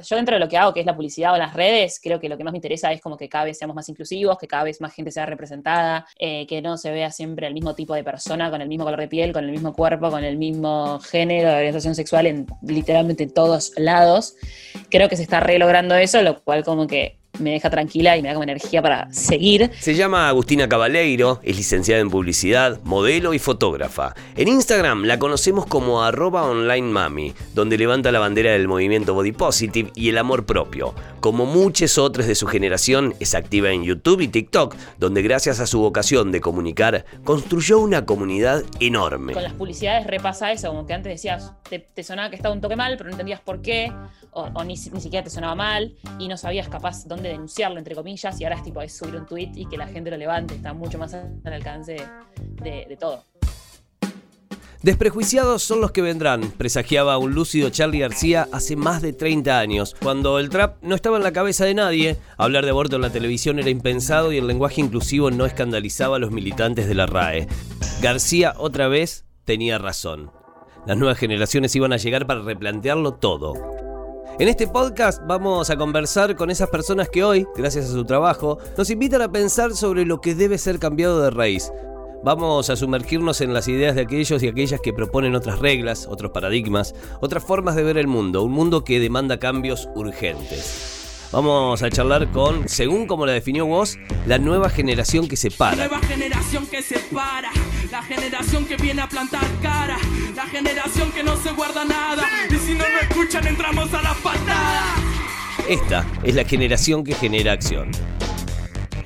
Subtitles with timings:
[0.00, 2.28] yo dentro de lo que hago, que es la publicidad o las redes, creo que
[2.28, 4.64] lo que más me interesa es como que cada vez seamos más inclusivos, que cada
[4.64, 8.04] vez más gente sea representada, eh, que no se vea siempre el mismo tipo de
[8.04, 11.56] persona, con el mismo color de piel, con el mismo cuerpo, con el mismo género,
[11.56, 14.36] orientación sexual en literalmente todos lados.
[14.90, 18.22] Creo que se está re logrando eso, lo cual como que me deja tranquila y
[18.22, 19.70] me da como energía para seguir.
[19.78, 24.14] Se llama Agustina Cabaleiro, es licenciada en publicidad, modelo y fotógrafa.
[24.36, 26.92] En Instagram la conocemos como arroba online
[27.54, 30.94] donde levanta la bandera del movimiento body positive y el amor propio.
[31.22, 35.68] Como muchos otros de su generación, es activa en YouTube y TikTok, donde gracias a
[35.68, 39.32] su vocación de comunicar, construyó una comunidad enorme.
[39.32, 42.74] Con las publicidades repasa eso, como que antes decías, te, sonaba que estaba un toque
[42.74, 43.92] mal, pero no entendías por qué,
[44.32, 48.40] o, ni, ni siquiera te sonaba mal, y no sabías capaz dónde denunciarlo, entre comillas,
[48.40, 50.74] y ahora es tipo es subir un tweet y que la gente lo levante, está
[50.74, 51.98] mucho más al alcance
[52.64, 53.24] de, todo.
[54.82, 59.94] Desprejuiciados son los que vendrán, presagiaba un lúcido Charlie García hace más de 30 años.
[60.02, 63.10] Cuando el trap no estaba en la cabeza de nadie, hablar de aborto en la
[63.10, 67.46] televisión era impensado y el lenguaje inclusivo no escandalizaba a los militantes de la RAE.
[68.00, 70.32] García otra vez tenía razón.
[70.84, 73.54] Las nuevas generaciones iban a llegar para replantearlo todo.
[74.40, 78.58] En este podcast vamos a conversar con esas personas que hoy, gracias a su trabajo,
[78.76, 81.70] nos invitan a pensar sobre lo que debe ser cambiado de raíz.
[82.24, 86.30] Vamos a sumergirnos en las ideas de aquellos y aquellas que proponen otras reglas, otros
[86.30, 91.28] paradigmas, otras formas de ver el mundo, un mundo que demanda cambios urgentes.
[91.32, 95.76] Vamos a charlar con, según como la definió vos, la nueva generación que se para.
[95.76, 97.50] La nueva generación que se para,
[97.90, 99.96] la generación que viene a plantar cara,
[100.36, 102.22] la generación que no se guarda nada.
[102.50, 104.02] Y si no nos escuchan, entramos a.
[105.68, 107.90] Esta es la generación que genera acción.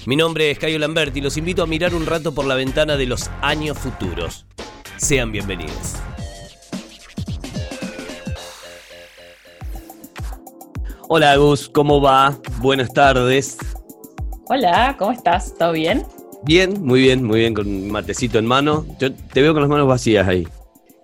[0.06, 2.96] Mi nombre es Cayo Lambert y los invito a mirar un rato por la ventana
[2.96, 4.46] de los años futuros.
[4.98, 5.96] Sean bienvenidos.
[11.08, 12.38] Hola Agus, ¿cómo va?
[12.58, 13.58] Buenas tardes.
[14.48, 15.52] Hola, ¿cómo estás?
[15.58, 16.04] ¿Todo bien?
[16.44, 18.86] Bien, muy bien, muy bien, con matecito en mano.
[19.00, 20.46] Yo te veo con las manos vacías ahí.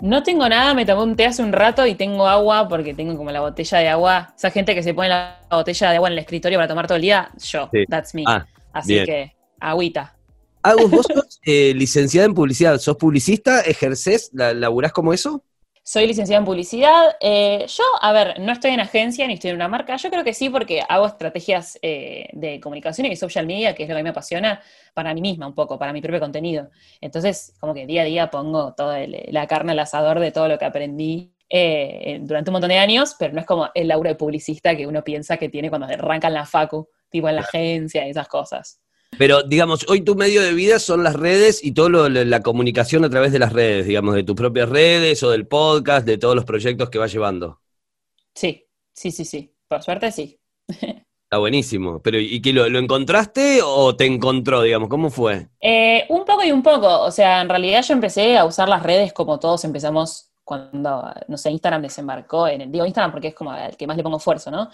[0.00, 3.16] No tengo nada, me tomé un té hace un rato y tengo agua porque tengo
[3.16, 4.32] como la botella de agua.
[4.36, 6.96] Esa gente que se pone la botella de agua en el escritorio para tomar todo
[6.96, 8.22] el día, yo, that's me.
[8.28, 10.16] Ah, Así que, agüita.
[10.62, 15.44] Agus, vos sos eh, licenciada en publicidad, sos publicista, ejercés, laburás como eso?
[15.84, 17.16] Soy licenciada en publicidad.
[17.20, 19.96] Eh, yo, a ver, no estoy en agencia ni estoy en una marca.
[19.96, 23.88] Yo creo que sí porque hago estrategias eh, de comunicación y social media, que es
[23.88, 24.60] lo que a mí me apasiona,
[24.94, 26.70] para mí misma un poco, para mi propio contenido.
[27.00, 30.56] Entonces, como que día a día pongo toda la carne al asador de todo lo
[30.56, 34.14] que aprendí eh, durante un montón de años, pero no es como el lauro de
[34.14, 38.10] publicista que uno piensa que tiene cuando arrancan la facu, tipo en la agencia y
[38.10, 38.80] esas cosas.
[39.18, 43.10] Pero, digamos, hoy tu medio de vida son las redes y toda la comunicación a
[43.10, 46.46] través de las redes, digamos, de tus propias redes o del podcast, de todos los
[46.46, 47.60] proyectos que vas llevando.
[48.34, 49.54] Sí, sí, sí, sí.
[49.68, 50.40] Por suerte sí.
[50.68, 52.00] Está buenísimo.
[52.02, 54.88] Pero, ¿y qué lo, encontraste o te encontró, digamos?
[54.88, 55.48] ¿Cómo fue?
[55.60, 57.02] Eh, un poco y un poco.
[57.02, 61.38] O sea, en realidad yo empecé a usar las redes como todos empezamos cuando, no
[61.38, 64.18] sé, Instagram desembarcó en el, digo Instagram porque es como el que más le pongo
[64.18, 64.68] esfuerzo, ¿no?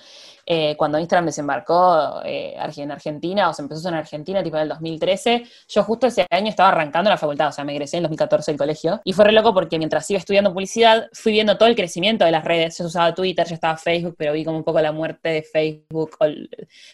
[0.44, 4.68] Eh, cuando Instagram desembarcó eh, en Argentina, o se empezó en Argentina, tipo en el
[4.70, 8.50] 2013, yo justo ese año estaba arrancando la facultad, o sea, me egresé en 2014
[8.50, 11.76] del colegio, y fue re loco porque mientras iba estudiando publicidad, fui viendo todo el
[11.76, 14.80] crecimiento de las redes, yo usaba Twitter, yo estaba Facebook, pero vi como un poco
[14.80, 16.16] la muerte de Facebook,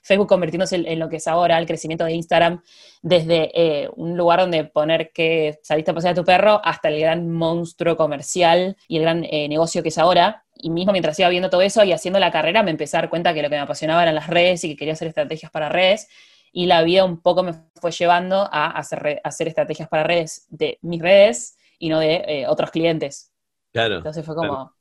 [0.03, 2.61] Facebook convirtiéndose en, lo que es ahora, el crecimiento de Instagram,
[3.07, 6.99] desde eh, un lugar donde poner que saliste a pasear a tu perro hasta el
[6.99, 11.51] gran monstruo comercial y el gran negocio que es ahora y mismo mientras iba viendo
[11.51, 13.61] todo eso y haciendo la carrera, me empecé a dar cuenta que lo que me
[13.61, 16.09] apasionaba eran las redes y que quería hacer estrategias para redes.
[16.53, 20.79] Y la vida un poco me fue llevando a hacer, hacer estrategias para redes de
[20.83, 23.33] mis redes y no de eh, otros clientes.
[23.73, 23.97] Claro.
[23.97, 24.73] Entonces fue como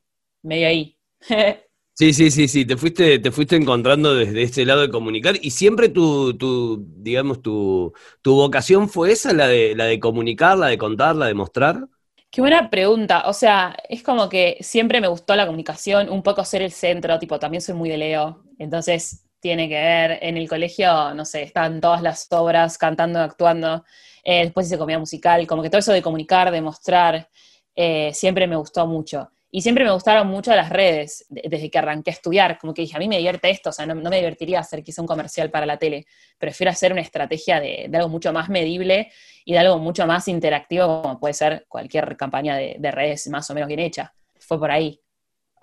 [0.44, 0.97] medio ahí.
[1.93, 2.65] sí, sí, sí, sí.
[2.65, 5.35] Te fuiste, te fuiste encontrando desde este lado de comunicar.
[5.41, 10.57] Y siempre tu, tu digamos, tu, tu vocación fue esa, la de, la de comunicar,
[10.57, 11.87] la de contar, la de mostrar.
[12.31, 13.23] Qué buena pregunta.
[13.27, 17.19] O sea, es como que siempre me gustó la comunicación, un poco ser el centro,
[17.19, 18.43] tipo, también soy muy de Leo.
[18.57, 23.84] Entonces, tiene que ver, en el colegio, no sé, están todas las obras cantando, actuando.
[24.23, 27.29] Eh, después hice comida musical, como que todo eso de comunicar, de mostrar,
[27.75, 29.29] eh, siempre me gustó mucho.
[29.55, 32.96] Y siempre me gustaron mucho las redes, desde que arranqué a estudiar, como que dije,
[32.97, 35.67] a mí me divierte esto, o sea, no, me divertiría hacer quizá un comercial para
[35.67, 36.08] la tele,
[36.40, 39.11] prefiero hacer una estrategia de, algo mucho más medible
[39.46, 43.53] y de algo mucho más interactivo, como puede ser cualquier campaña de, redes más o
[43.53, 44.11] menos bien hecha.
[44.40, 45.00] Fue por ahí.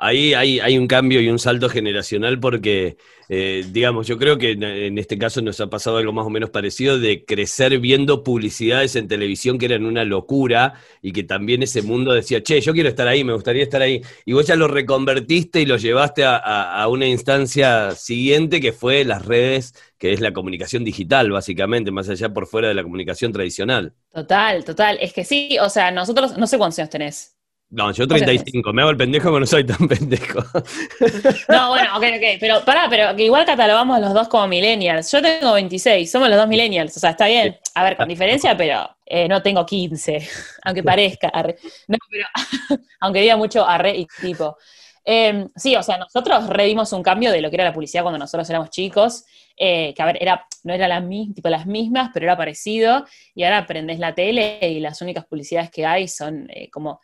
[0.02, 2.96] Ahí hay, hay, un cambio y un salto generacional porque,
[3.28, 6.48] eh, digamos, yo creo que en, este caso nos ha pasado algo más o menos
[6.48, 11.82] parecido de crecer viendo publicidades en televisión que eran una locura y que también ese
[11.82, 14.00] mundo decía, che, yo quiero estar ahí, me gustaría estar ahí.
[14.24, 19.04] Y vos ya lo reconvertiste y lo llevaste a, a una instancia siguiente que fue
[19.04, 23.32] las redes, que es la comunicación digital, básicamente, más allá por fuera de la comunicación
[23.32, 23.92] tradicional.
[24.14, 24.96] Total, total.
[24.98, 27.36] Es que sí, o sea, nosotros, no sé cuántos años tenés.
[27.70, 30.40] No, yo 35, me hago el pendejo pero no soy tan pendejo.
[31.48, 35.10] No, bueno, ok, ok, pero pará, pero que igual catalogamos los dos como millennials.
[35.12, 37.56] Yo tengo 26, somos los dos millennials, o sea, está bien.
[37.74, 40.28] A ver, con diferencia, pero eh, no tengo 15,
[40.64, 41.30] aunque parezca.
[41.86, 42.26] No, pero,
[43.00, 44.56] aunque diga mucho arre y tipo.
[45.04, 48.18] Em, sí, o sea, nosotros revimos un cambio de lo que era la publicidad cuando
[48.18, 49.24] nosotros éramos chicos,
[49.56, 51.02] eh, que a ver, era, no era la,
[51.34, 55.70] tipo, las mismas, pero era parecido, y ahora aprendes la tele y las únicas publicidades
[55.70, 57.00] que hay son eh, como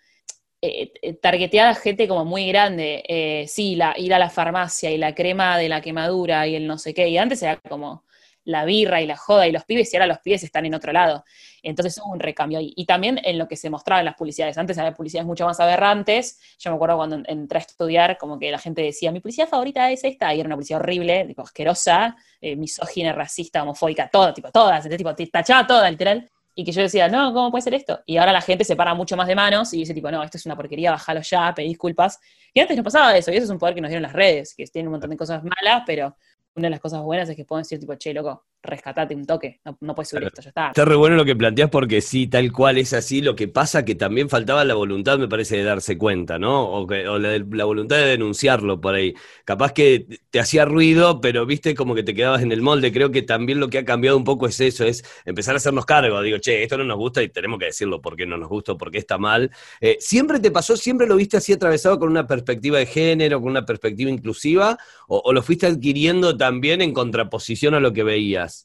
[0.66, 3.04] eh, eh, targeteada gente como muy grande.
[3.08, 6.66] Eh, sí, la, ir a la farmacia y la crema de la quemadura y el
[6.66, 7.08] no sé qué.
[7.08, 8.04] Y antes era como
[8.44, 10.92] la birra y la joda y los pibes, y ahora los pibes están en otro
[10.92, 11.24] lado.
[11.62, 12.72] Entonces hubo un recambio ahí.
[12.76, 14.56] Y también en lo que se mostraba en las publicidades.
[14.56, 16.40] Antes había publicidades mucho más aberrantes.
[16.58, 19.90] Yo me acuerdo cuando entré a estudiar, como que la gente decía, mi publicidad favorita
[19.90, 24.84] es esta, y era una publicidad horrible, tipo asquerosa, misógina, racista, homofóbica, todo, tipo, todas,
[24.84, 28.00] este tipo, tachaba toda, literal y que yo decía, no, ¿cómo puede ser esto?
[28.06, 30.38] Y ahora la gente se para mucho más de manos y dice, tipo, no, esto
[30.38, 32.18] es una porquería, bájalo ya, pedí disculpas.
[32.54, 34.54] Y antes no pasaba eso, y eso es un poder que nos dieron las redes,
[34.54, 36.16] que tienen un montón de cosas malas, pero
[36.54, 39.60] una de las cosas buenas es que pueden decir, tipo, che, loco, rescatate un toque,
[39.80, 40.68] no, puedes subir esto, ya está.
[40.68, 43.20] Está re bueno lo que planteas porque sí, tal cual es así.
[43.22, 46.64] Lo que pasa que también faltaba la voluntad, me parece, de darse cuenta, ¿no?
[46.64, 49.14] O, que, la, voluntad de denunciarlo por ahí.
[49.44, 52.92] Capaz que te hacía ruido, pero viste como que te quedabas en el molde.
[52.92, 55.86] Creo que también lo que ha cambiado un poco es eso, es empezar a hacernos
[55.86, 56.20] cargo.
[56.22, 58.98] Digo, che, esto no nos gusta y tenemos que decirlo porque no nos gusta porque
[58.98, 59.50] está mal.
[59.80, 63.50] Eh, ¿Siempre te pasó, siempre lo viste así atravesado con una perspectiva de género, con
[63.50, 64.78] una perspectiva inclusiva?
[65.08, 68.55] o lo fuiste adquiriendo también en contraposición a lo que veías?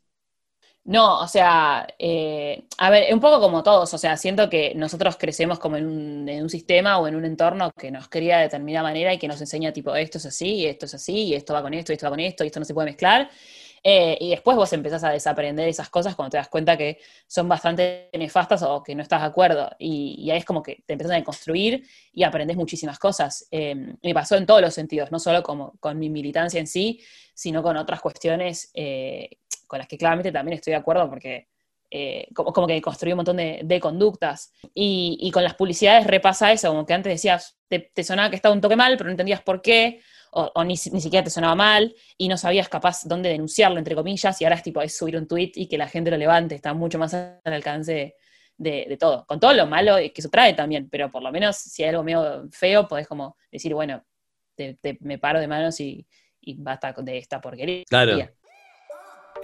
[0.83, 5.15] No, o sea, eh, a ver, un poco como todos, o sea, siento que nosotros
[5.15, 9.13] crecemos como en un, sistema o en un entorno que nos cría de determinada manera
[9.13, 11.75] y que nos enseña tipo, esto es así, esto es así, y esto va con
[11.75, 13.29] esto, y esto va con esto, y esto no se puede mezclar.
[13.83, 17.47] Eh, y después vos empezás a desaprender esas cosas cuando te das cuenta que son
[17.47, 19.69] bastante nefastas o que no estás de acuerdo.
[19.77, 23.47] Y, ahí es como que te empiezas a construir y aprendes muchísimas cosas.
[23.51, 27.01] Eh, me pasó en todos los sentidos, no solo como con mi militancia en sí,
[27.33, 28.71] sino con otras cuestiones
[29.71, 31.47] con las que claramente también estoy de acuerdo porque
[31.89, 34.51] eh, como, que construí un montón de, conductas.
[34.73, 38.59] Y, con las publicidades repasa eso, como que antes decías, te, sonaba que estaba un
[38.59, 40.01] toque mal, pero no entendías por qué,
[40.33, 44.43] o, ni, siquiera te sonaba mal, y no sabías capaz dónde denunciarlo, entre comillas, y
[44.43, 46.99] ahora es tipo, es subir un tweet y que la gente lo levante, está mucho
[46.99, 48.15] más al alcance
[48.57, 51.83] de, todo, con todo lo malo que eso trae también, pero por lo menos si
[51.83, 54.03] hay algo medio feo, podés como decir, bueno,
[54.99, 56.05] me paro de manos y,
[56.41, 57.85] y basta de esta porquería.
[57.85, 58.17] Claro.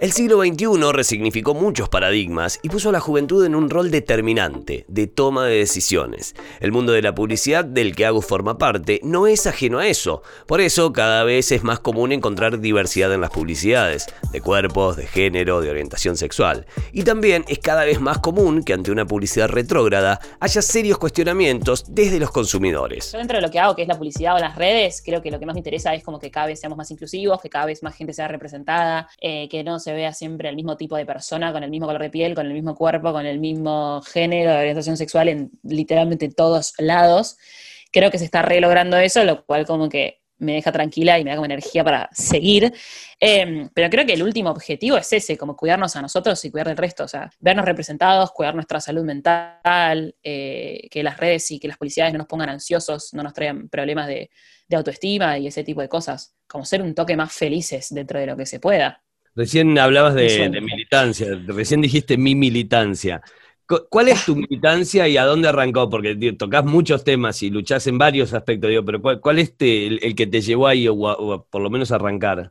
[0.00, 4.84] El siglo XXI resignificó muchos paradigmas y puso a la juventud en un rol determinante
[4.86, 6.36] de toma de decisiones.
[6.60, 10.22] El mundo de la publicidad del que Agus forma parte no es ajeno a eso.
[10.46, 15.08] Por eso cada vez es más común encontrar diversidad en las publicidades, de cuerpos, de
[15.08, 16.66] género, de orientación sexual.
[16.92, 21.86] Y también es cada vez más común que ante una publicidad retrógrada haya serios cuestionamientos
[21.88, 23.10] desde los consumidores.
[23.10, 25.32] Yo dentro de lo que hago, que es la publicidad o las redes, creo que
[25.32, 27.66] lo que más me interesa es como que cada vez seamos más inclusivos, que cada
[27.66, 30.98] vez más gente sea representada, eh, que no se se vea siempre el mismo tipo
[30.98, 34.02] de persona, con el mismo color de piel, con el mismo cuerpo, con el mismo
[34.02, 37.38] género de orientación sexual en literalmente todos lados.
[37.90, 41.24] Creo que se está re logrando eso, lo cual como que me deja tranquila y
[41.24, 42.70] me da como energía para seguir.
[43.18, 46.68] Em, pero creo que el último objetivo es ese, como cuidarnos a nosotros y cuidar
[46.68, 51.58] del resto, o sea, vernos representados, cuidar nuestra salud mental, eh, que las redes y
[51.58, 54.28] que las publicidades no nos pongan ansiosos, no nos traigan problemas de
[54.70, 58.36] autoestima y ese tipo de cosas, como ser un toque más felices dentro de lo
[58.36, 59.02] que se pueda.
[59.38, 63.22] Recién hablabas de, militancia, recién dijiste mi militancia.
[63.88, 65.88] ¿Cuál es tu militancia y a dónde arrancó?
[65.88, 70.26] Porque tocas muchos temas y luchás en varios aspectos, digo, pero ¿cuál, es el, que
[70.26, 72.50] te llevó ahí o, por lo menos a arrancar?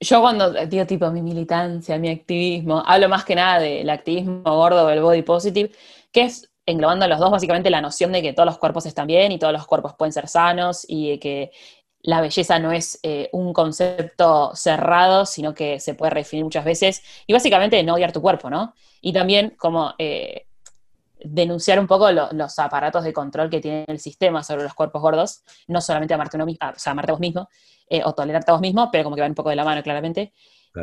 [0.00, 4.84] Yo cuando digo tipo mi militancia, mi activismo, hablo más que nada del activismo gordo
[4.84, 5.70] o el body positive,
[6.12, 9.06] que es englobando a los dos básicamente la noción de que todos los cuerpos están
[9.06, 11.52] bien y todos los cuerpos pueden ser sanos y que
[12.02, 17.02] la belleza no es eh, un concepto cerrado, sino que se puede redefinir muchas veces.
[17.26, 18.74] Y básicamente no odiar tu cuerpo, ¿no?
[19.00, 20.46] Y también como eh,
[21.24, 25.42] denunciar un poco los aparatos de control que tiene el sistema sobre los cuerpos gordos,
[25.66, 27.48] no solamente amarte, uno mismo, o sea, amarte a vos mismo,
[27.88, 29.82] eh, o tolerarte a vos mismo, pero como que van un poco de la mano,
[29.82, 30.32] claramente.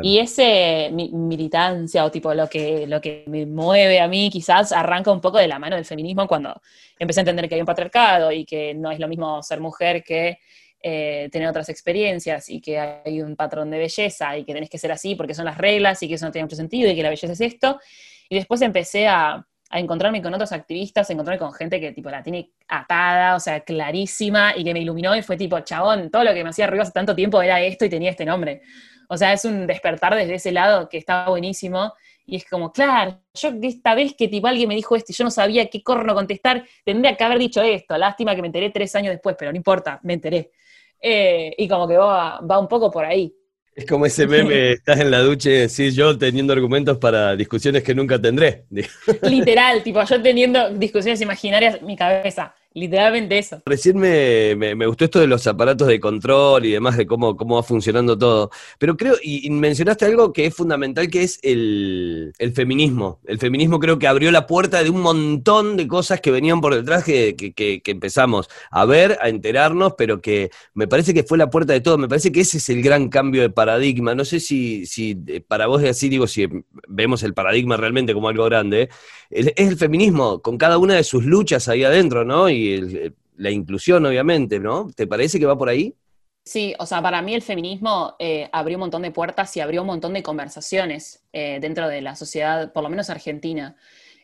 [0.02, 5.10] Y ese militancia o tipo lo que, lo que me mueve a mí quizás arranca
[5.10, 6.60] un poco de la mano del feminismo cuando
[6.98, 10.02] empecé a entender que hay un patriarcado y que no es lo mismo ser mujer
[10.04, 10.38] que
[10.82, 14.78] eh, tener otras experiencias y que hay un patrón de belleza y que tenés que
[14.78, 17.02] ser así porque son las reglas y que eso no tiene mucho sentido y que
[17.02, 17.80] la belleza es esto.
[18.28, 22.10] Y después empecé a, a encontrarme con otros activistas, a encontrarme con gente que tipo
[22.10, 26.24] la tiene atada, o sea, clarísima y que me iluminó y fue tipo, chabón, todo
[26.24, 28.62] lo que me hacía ruido hace tanto tiempo era esto y tenía este nombre.
[29.08, 31.94] O sea, es un despertar desde ese lado que está buenísimo.
[32.26, 35.24] Y es como, claro, yo esta vez que tipo alguien me dijo esto y yo
[35.24, 37.96] no sabía qué corno contestar, tendría que haber dicho esto.
[37.96, 40.50] Lástima que me enteré tres años después, pero no importa, me enteré.
[41.00, 43.32] Eh, y como que va, va un poco por ahí.
[43.76, 47.82] Es como ese meme, estás en la ducha y decís yo teniendo argumentos para discusiones
[47.82, 48.64] que nunca tendré.
[49.22, 52.54] Literal, tipo yo teniendo discusiones imaginarias en mi cabeza.
[52.76, 53.62] Literalmente eso.
[53.64, 57.62] Recién me, gustó esto de los aparatos de control y demás, de cómo, cómo va
[57.62, 58.50] funcionando todo.
[58.78, 63.18] Pero creo, y, mencionaste algo que es fundamental, que es el, feminismo.
[63.24, 66.74] El feminismo creo que abrió la puerta de un montón de cosas que venían por
[66.74, 71.48] detrás que, que, empezamos a ver, a enterarnos, pero que me parece que fue la
[71.48, 71.96] puerta de todo.
[71.96, 74.14] Me parece que ese es el gran cambio de paradigma.
[74.14, 76.46] No sé si, si eh, para vos es así, digo, si
[76.88, 78.90] vemos el paradigma realmente como algo grande.
[79.30, 82.50] Es el feminismo, con cada una de sus luchas ahí adentro, ¿no?
[82.50, 82.65] Y
[83.36, 84.90] la inclusión, obviamente, ¿no?
[84.94, 85.94] ¿Te parece que va por ahí?
[86.44, 89.80] Sí, o sea, para mí el feminismo eh, abrió un montón de puertas y abrió
[89.82, 93.76] un montón de conversaciones eh, dentro de la sociedad, por lo menos argentina.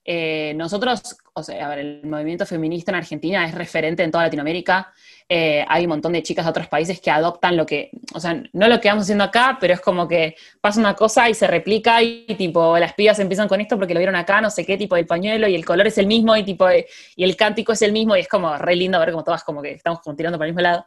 [0.04, 4.24] Eh, nosotros, o sea, a ver, el movimiento feminista en Argentina es referente en toda
[4.24, 4.92] Latinoamérica.
[5.28, 8.42] Eh, hay un montón de chicas de otros países que adoptan lo que, o sea,
[8.52, 11.46] no lo que vamos haciendo acá, pero es como que pasa una cosa y se
[11.46, 14.76] replica y tipo, las pibas empiezan con esto porque lo vieron acá, no sé qué,
[14.76, 17.82] tipo el pañuelo y el color es el mismo y tipo, y el cántico es
[17.82, 20.38] el mismo y es como re lindo ver como todas como que estamos como tirando
[20.38, 20.86] para el mismo lado,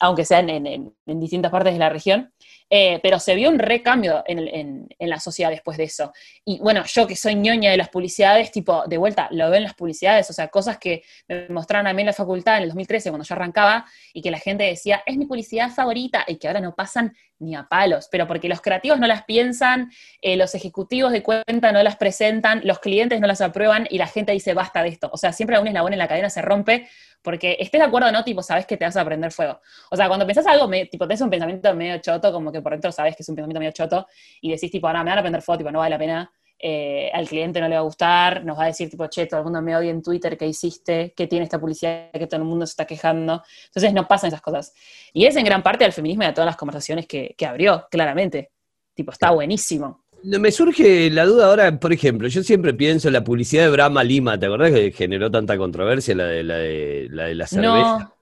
[0.00, 2.32] aunque sean en distintas partes de la región.
[2.70, 6.12] Eh, pero se vio un recambio en, en, la sociedad después de eso.
[6.44, 9.64] Y bueno, yo que soy ñoña de las publicidades, tipo, de vuelta, lo veo en
[9.64, 12.68] las publicidades, o sea, cosas que me mostraron a mí en la facultad en el
[12.70, 16.48] 2013, cuando yo arrancaba, y que la gente decía, es mi publicidad favorita, y que
[16.48, 20.54] ahora no pasan ni a palos, pero porque los creativos no las piensan, eh, los
[20.54, 24.54] ejecutivos de cuenta no las presentan, los clientes no las aprueban, y la gente dice,
[24.54, 25.10] basta de esto.
[25.12, 26.88] O sea, siempre un eslabón en la cadena se rompe,
[27.22, 29.60] porque estés de acuerdo o no, tipo, sabes que te vas a prender fuego.
[29.90, 32.92] O sea, cuando pensás algo, tipo, tenés un pensamiento medio choto, como que por dentro
[32.92, 34.06] sabes que es un pensamiento medio choto,
[34.40, 37.10] y decís, tipo, ahora me van a prender fuego, tipo, no vale la pena, eh,
[37.12, 39.44] al cliente no le va a gustar, nos va a decir, tipo, che, todo el
[39.44, 41.12] mundo me odia en Twitter, ¿qué hiciste?
[41.16, 42.10] ¿Qué tiene esta publicidad?
[42.12, 43.42] Que todo el mundo se está quejando.
[43.66, 44.72] Entonces, no pasan esas cosas.
[45.12, 47.86] Y es en gran parte al feminismo y a todas las conversaciones que, que abrió,
[47.90, 48.50] claramente.
[48.94, 50.04] Tipo, está buenísimo.
[50.22, 54.02] Me surge la duda ahora, por ejemplo, yo siempre pienso en la publicidad de Brahma
[54.02, 57.98] Lima, ¿te acordás que generó tanta controversia la de la, de, la, cerveza?
[57.98, 58.14] No.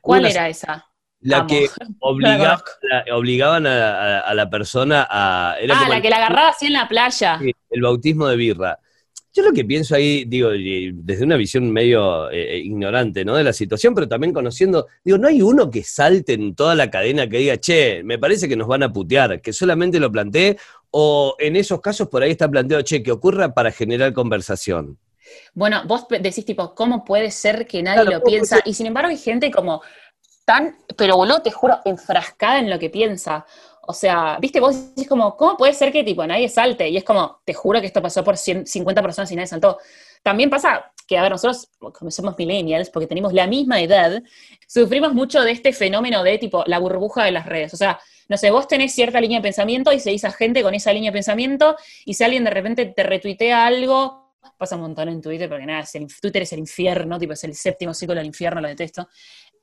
[0.00, 0.84] ¿Cuál era esa?
[1.24, 1.68] La que
[2.00, 5.52] obligaban a, la persona a...
[5.52, 7.40] ah, la que la agarraba así en la playa.
[7.70, 8.78] El bautismo de birra.
[9.32, 13.34] Yo lo que pienso ahí, digo, desde una visión medio eh, eh, ignorante, ¿no?
[13.34, 16.88] De la situación, pero también conociendo, digo, no hay uno que salte en toda la
[16.88, 20.56] cadena que diga, che, me parece que nos van a putear, que solamente lo planteé,
[20.90, 24.98] o en esos casos por ahí está planteado, che, que ocurra para generar conversación.
[25.54, 28.60] Bueno, vos decís tipo, ¿cómo puede ser que nadie lo piensa?
[28.64, 29.82] Y sin embargo hay gente como
[30.44, 33.44] tan, pero boludo, te juro, enfrascada en lo que piensa.
[33.86, 36.88] O sea, viste, vos decís como, ¿cómo puede ser que tipo nadie salte?
[36.88, 39.78] Y es como, te juro que esto pasó por 50 personas y nadie saltó.
[40.22, 44.22] También pasa que, a ver, nosotros, como somos millennials, porque tenemos la misma edad,
[44.66, 47.74] sufrimos mucho de este fenómeno de tipo la burbuja de las redes.
[47.74, 50.74] O sea, no sé, vos tenés cierta línea de pensamiento y seguís a gente con
[50.74, 55.08] esa línea de pensamiento y si alguien de repente te retuitea algo, pasa un montón
[55.08, 55.84] en Twitter, porque nada,
[56.20, 59.08] Twitter es el infierno, tipo es el séptimo ciclo del infierno, lo detesto.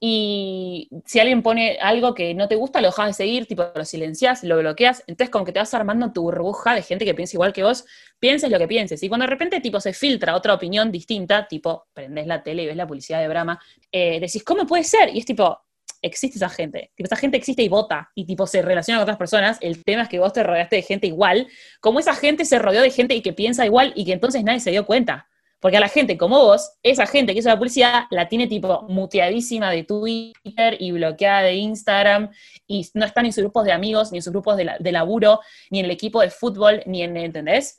[0.04, 3.86] Y si alguien pone algo que no te gusta, lo dejas de seguir, tipo lo
[3.86, 7.36] silencias, lo bloqueas, entonces como que te vas armando tu burbuja de gente que piensa
[7.36, 7.86] igual que vos,
[8.18, 9.04] pienses lo que pienses.
[9.04, 12.66] Y cuando de repente tipo se filtra otra opinión distinta, tipo prendés la tele y
[12.66, 15.16] ves la publicidad de Brahma, eh, decís, ¿cómo puede ser?
[15.16, 15.60] Y es tipo,
[16.02, 16.92] existe esa gente.
[16.96, 19.60] Tipo, esa gente existe y vota y tipo se relaciona con otras personas.
[19.62, 21.48] El tema es que vos te rodeaste de gente igual,
[21.80, 24.62] como esa gente se rodeó de gente y que piensa igual y que entonces nadie
[24.62, 25.28] se dio cuenta.
[25.62, 28.82] Porque a la gente como vos, esa gente que hizo la publicidad la tiene tipo
[28.90, 32.32] muteadísima de Twitter y bloqueada de Instagram
[32.68, 35.40] y no están en sus grupos de amigos, ni en sus grupos de, laburo,
[35.70, 37.78] ni en el equipo de fútbol, ni en, ¿entendés?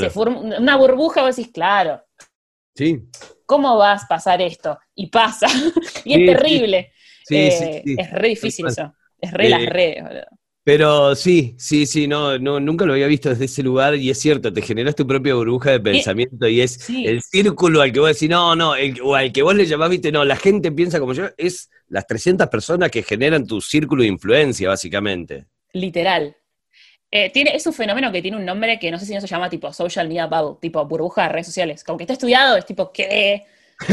[0.00, 2.04] Se forma una burbuja, vos decís, claro.
[2.74, 3.08] Sí.
[3.46, 4.78] ¿Cómo vas a pasar esto?
[4.94, 5.46] Y pasa.
[6.04, 6.92] y es terrible.
[7.30, 8.92] Eh, es re difícil eso.
[9.18, 10.26] Es re las eh, redes,
[10.62, 14.20] Pero sí, sí, sí, no, no, nunca lo había visto desde ese lugar y es
[14.20, 18.10] cierto, te generas tu propia burbuja de pensamiento y, es el círculo al que vos
[18.10, 21.14] decís, no, no, o al que vos le llamás, viste, no, la gente piensa como
[21.14, 25.46] yo, es las 300 personas que generan tu círculo de influencia, básicamente.
[25.72, 26.36] Literal.
[27.10, 29.26] Eh, tiene, es un fenómeno que tiene un nombre que no sé si no se
[29.26, 31.82] llama tipo social media bubble, tipo burbuja de redes sociales.
[31.82, 33.46] Como que está estudiado, es tipo, ¿qué?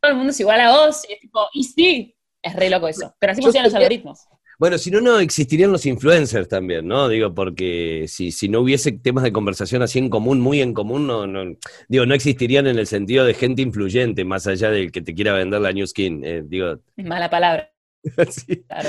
[0.00, 2.88] todo el mundo es igual a vos, y es tipo, y sí, Es re loco
[2.88, 3.14] eso.
[3.18, 4.20] Pero así funcionan los algoritmos.
[4.62, 7.08] Bueno, si no, no existirían los influencers también, ¿no?
[7.08, 11.04] Digo, porque si, si no hubiese temas de conversación así en común, muy en común,
[11.04, 11.56] no, no,
[11.88, 15.32] digo, no existirían en el sentido de gente influyente, más allá del que te quiera
[15.32, 16.24] vender la New Skin.
[16.24, 16.78] Eh, digo.
[16.94, 17.72] Mala palabra.
[18.30, 18.62] sí.
[18.62, 18.88] Claro.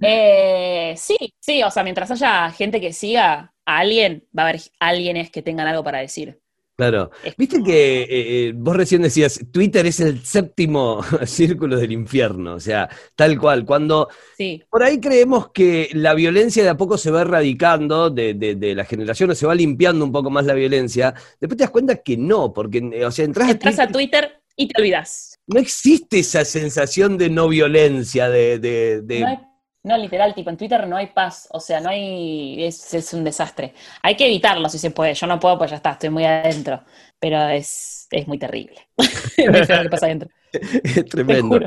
[0.00, 4.60] Eh, sí, sí, o sea, mientras haya gente que siga a alguien, va a haber
[4.78, 6.38] alguienes que tengan algo para decir.
[6.78, 7.10] Claro.
[7.36, 12.60] Viste que eh, eh, vos recién decías, Twitter es el séptimo círculo del infierno, o
[12.60, 13.64] sea, tal cual.
[13.64, 18.34] Cuando Sí, por ahí creemos que la violencia de a poco se va erradicando de,
[18.34, 21.64] de, de la generación, o se va limpiando un poco más la violencia, después te
[21.64, 24.68] das cuenta que no, porque, eh, o sea, entras a entras a Twitter, Twitter y
[24.68, 25.36] te olvidas.
[25.48, 28.60] no existe esa sensación de no violencia, de...
[28.60, 29.38] de- de- No, hay-
[29.82, 33.24] no, literal, tipo, en Twitter no hay paz, o sea, no hay, es, es un
[33.24, 33.74] desastre.
[34.02, 36.82] Hay que evitarlo si se puede, yo no puedo, pues ya está, estoy muy adentro,
[37.18, 38.88] pero es, es muy terrible.
[39.36, 40.28] es lo que pasa adentro.
[40.50, 41.60] Es tremendo.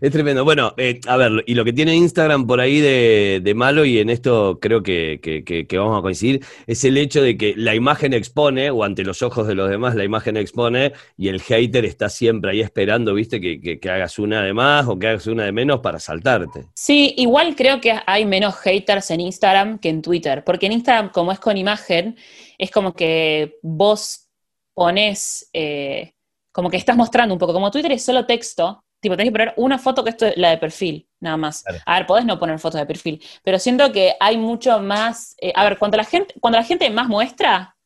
[0.00, 0.44] Es tremendo.
[0.44, 4.10] Bueno, eh, a ver, y lo que tiene Instagram por ahí de, malo, y en
[4.10, 8.84] esto creo que, vamos a coincidir, es el hecho de que la imagen expone, o
[8.84, 12.60] ante los ojos de los demás, la imagen expone, y el hater está siempre ahí
[12.60, 16.66] esperando, viste, que hagas una de más o que hagas una de menos para saltarte.
[16.74, 21.10] Sí, igual creo que hay menos haters en Instagram que en Twitter, porque en Instagram,
[21.10, 22.16] como es con imagen,
[22.58, 24.28] es como que vos
[24.74, 26.14] pones, eh,
[26.52, 29.54] como que estás mostrando un poco, como Twitter es solo texto, tipo, tenés que poner
[29.56, 31.62] una foto que es la de perfil, nada más.
[31.62, 31.78] Claro.
[31.86, 35.52] A ver, podés no poner fotos de perfil, pero siento que hay mucho más, eh,
[35.54, 37.76] a ver, cuando la gente, cuando la gente más muestra,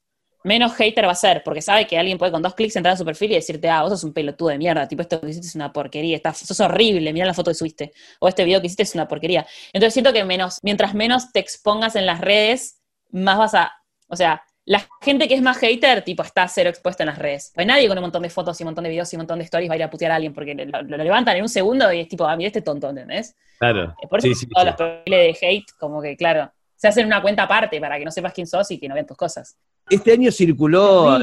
[0.42, 2.96] menos hater va a ser, porque sabe que alguien puede con dos clics entrar a
[2.96, 5.48] su perfil y decirte, ah, vos sos un pelotudo de mierda, tipo, esto que hiciste
[5.48, 8.68] es una porquería, estás, sos horrible, mirá la foto que subiste, o este video que
[8.68, 9.46] hiciste es una porquería.
[9.74, 13.72] Entonces siento que menos, mientras menos te expongas en las redes, más vas a,
[14.08, 17.50] o sea, la gente que es más hater, tipo, está cero expuesta en las redes.
[17.54, 19.38] Pues nadie con un montón de fotos y un montón de videos y un montón
[19.38, 21.48] de stories va a ir a putear a alguien porque lo, lo levantan en un
[21.48, 23.34] segundo y es tipo, ah, mira este tonto, ¿entendés?
[23.58, 23.94] Claro.
[24.08, 24.66] Por eso Sí, sí, todos sí.
[24.68, 28.10] los perfiles de hate, como que, claro, se hacen una cuenta aparte para que no
[28.10, 29.56] sepas quién sos y que no vean tus cosas.
[29.88, 31.18] Este año circuló.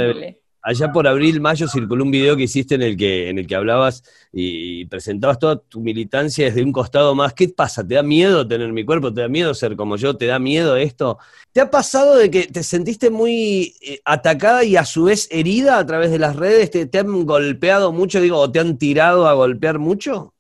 [0.67, 3.55] Allá por abril, mayo, circuló un video que hiciste en el que, en el que
[3.55, 7.33] hablabas y, presentabas toda tu militancia desde un costado más.
[7.33, 7.87] ¿Qué pasa?
[7.87, 9.13] ¿Te da miedo tener mi cuerpo?
[9.13, 10.17] ¿Te da miedo ser como yo?
[10.17, 11.19] ¿Te da miedo esto?
[11.53, 15.77] ¿Te ha pasado de que te sentiste muy eh, atacada y a su vez herida
[15.79, 16.69] a través de las redes?
[16.69, 20.33] ¿Te, te han golpeado mucho, digo, o te han tirado a golpear mucho?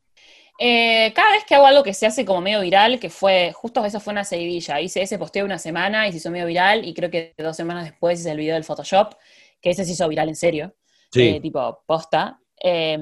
[0.59, 3.85] Eh, cada vez que hago algo que se hace como medio viral, que fue, justo
[3.85, 6.95] eso fue una seguidilla, hice ese posteo una semana y se hizo medio viral y
[6.95, 9.13] creo que dos semanas después hice el video del Photoshop,
[9.61, 10.75] que ese se hizo viral en serio,
[11.13, 12.39] eh, tipo posta.
[12.59, 12.97] Eh,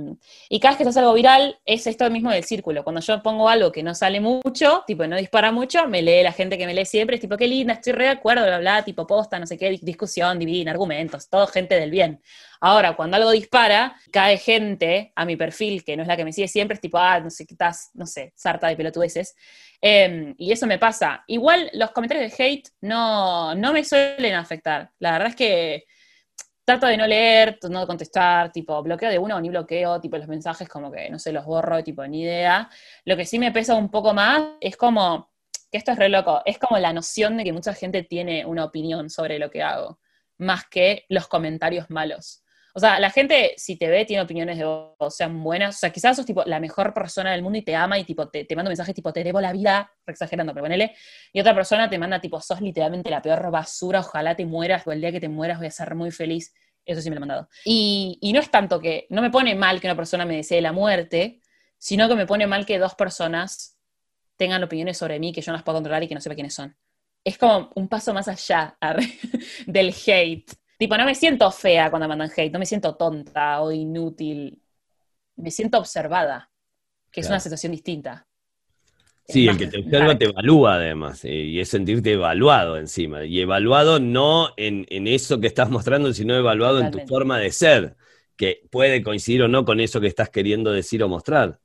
[0.50, 2.84] y cada vez que se hace algo viral, es esto mismo del círculo.
[2.84, 6.34] Cuando yo pongo algo que no sale mucho, tipo no dispara mucho, me lee la
[6.34, 8.84] gente que me lee siempre, es tipo, qué linda, estoy re de acuerdo, bla, bla,
[8.84, 12.22] tipo posta, no sé qué, discusión, divina, argumentos, todo gente del bien.
[12.60, 16.34] Ahora, cuando algo dispara, cae gente a mi perfil, que no es la que me
[16.34, 19.36] sigue siempre, es tipo, ah, no sé, estás, no sé, sarta de pelotudeces.
[19.82, 21.24] Eh, y eso me pasa.
[21.28, 24.91] Igual los comentarios de hate no, no me suelen afectar.
[25.00, 25.86] La verdad es que
[26.65, 30.28] trato de no leer, no contestar, tipo, bloqueo de uno o ni bloqueo, tipo, los
[30.28, 32.69] mensajes como que, no sé, los borro, tipo, ni idea.
[33.06, 35.32] Lo que sí me pesa un poco más es como,
[35.71, 38.65] que esto es re loco, es como la noción de que mucha gente tiene una
[38.65, 39.99] opinión sobre lo que hago,
[40.39, 42.43] más que los comentarios malos.
[42.78, 45.78] O sea, la gente, si te ve, tiene opiniones de vos, sean buenas.
[45.78, 48.28] O sea, quizás sos tipo la mejor persona del mundo y te ama y tipo
[48.28, 50.94] te, te manda mensajes tipo, te debo la vida, exagerando, pero ponele.
[51.32, 54.92] Y otra persona te manda tipo, sos literalmente la peor basura, ojalá te mueras, o
[54.92, 56.54] el día que te mueras voy a ser muy feliz.
[56.86, 57.50] Eso sí me lo han mandado.
[57.64, 60.60] Y, y no es tanto que, no me pone mal que una persona me desee
[60.60, 61.40] la muerte,
[61.78, 63.80] sino que me pone mal que dos personas
[64.36, 66.54] tengan opiniones sobre mí que yo no las puedo controlar y que no sepa quiénes
[66.54, 66.76] son.
[67.24, 68.78] Es como un paso más allá
[69.66, 70.52] del hate.
[70.78, 74.62] Tipo, no me siento fea cuando mandan hate, no me siento tonta o inútil.
[75.38, 76.50] Me siento observada,
[77.12, 78.28] que es una sensación distinta.
[79.28, 83.26] Sí, el que te observa te evalúa además, eh, y es sentirte evaluado encima.
[83.26, 87.52] Y evaluado no en, en eso que estás mostrando, sino evaluado en tu forma de
[87.52, 87.96] ser,
[88.36, 91.60] que puede coincidir o no con eso que estás queriendo decir o mostrar.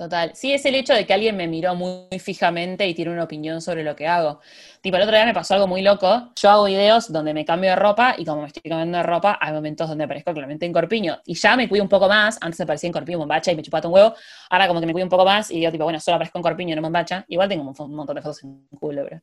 [0.00, 0.30] Total.
[0.34, 3.60] Sí, es el hecho de que alguien me miró muy fijamente y tiene una opinión
[3.60, 4.40] sobre lo que hago.
[4.80, 6.32] Tipo, el otro día me pasó algo muy loco.
[6.36, 9.38] Yo hago videos donde me cambio de ropa y como me estoy cambiando de ropa,
[9.38, 11.20] hay momentos donde aparezco claramente en corpiño.
[11.26, 12.38] Y ya me cuido un poco más.
[12.40, 14.14] Antes aparecía en corpiño, bombacha y me chupaba un huevo.
[14.48, 16.42] Ahora como que me cuido un poco más y digo, tipo, bueno, solo aparezco en
[16.44, 17.26] corpiño, no bombacha.
[17.28, 19.20] Igual tengo un, montón de fotos en culo, bro.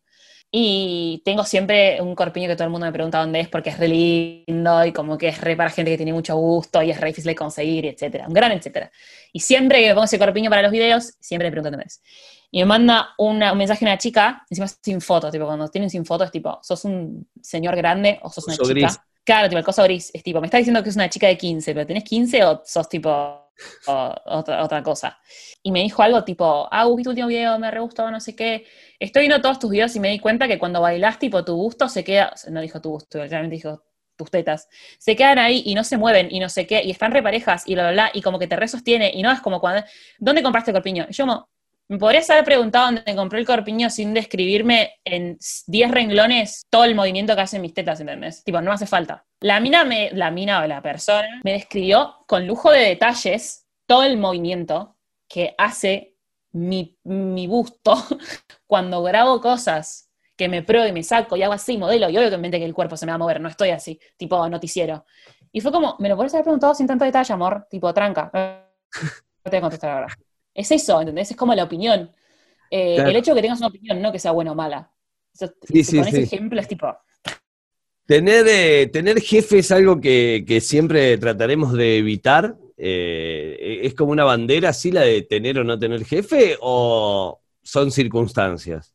[0.52, 3.78] Y tengo siempre un corpiño que todo el mundo me pregunta dónde es porque es
[3.78, 7.00] re lindo y como que es re para gente que tiene mucho gusto y es
[7.02, 8.28] re difícil de conseguir, etcétera.
[8.28, 8.90] Un gran etcétera.
[9.34, 12.02] Y siempre que me pongo ese corpiño para los videos, siempre me preguntan dónde es.
[12.50, 16.06] Y me manda una- un mensaje una chica, encima sin foto, tipo, cuando tienen sin
[16.06, 18.80] foto es tipo, ¿sos un señor grande o sos una chica?
[18.88, 19.00] gris.
[19.26, 21.38] Claro, tipo, el coso gris es tipo, me está diciendo que es una chica de
[21.38, 23.47] 15, pero ¿tenés 15 o sos tipo
[23.86, 25.20] otra, otra cosa.
[25.64, 28.36] Y me dijo algo tipo, ah, vi tu último video, me re gustó, no sé
[28.36, 28.66] qué.
[29.00, 31.90] Estoy viendo todos tus videos y me di cuenta que cuando bailás, tipo, tu gusto
[31.90, 33.84] se queda, no dijo tu gusto, realmente dijo
[34.16, 34.68] tus tetas,
[34.98, 37.76] se quedan ahí y no se mueven y no sé qué, y están reparejas y
[37.76, 39.84] bla, bla, bla, y como que te resostiene, y no es como cuando,
[40.18, 41.08] ¿dónde compraste el corpiño?
[41.10, 41.50] Yo como,
[41.90, 46.96] me podrías haber preguntado dónde compré el corpiño sin describirme en 10 renglones todo el
[46.96, 48.44] movimiento que hacen mis tetas, ¿entendés?
[48.44, 49.26] Tipo, no hace falta.
[49.40, 54.04] La mina, me, la mina o la persona me describió con lujo de detalles todo
[54.04, 54.98] el movimiento
[55.30, 56.16] que hace
[56.52, 56.98] mi,
[57.48, 57.96] busto
[58.68, 62.60] cuando grabo cosas que me pruebo y me saco y hago así, modelo, y obviamente
[62.60, 65.06] que el cuerpo se me va a mover, no estoy así, tipo noticiero.
[65.52, 68.32] Y fue como, me lo podrías haber preguntado sin tanto detalle, amor, tipo, tranca.
[69.44, 70.18] No te voy a contestar ahora.
[70.58, 71.32] Es eso, ¿entendés?
[71.32, 72.12] Es como la opinión.
[72.72, 73.12] Eh, Claro.
[73.12, 74.92] El hecho de que tengas una opinión, no que sea buena o mala.
[75.34, 76.24] Eso- Sí, sí, con ese sí.
[76.24, 76.88] ejemplo es tipo,
[78.06, 82.56] Tener, eh, tener jefe es algo que, que siempre trataremos de evitar.
[82.78, 87.92] Eh, ¿Es como una bandera así la de tener o no tener jefe o son
[87.92, 88.94] circunstancias?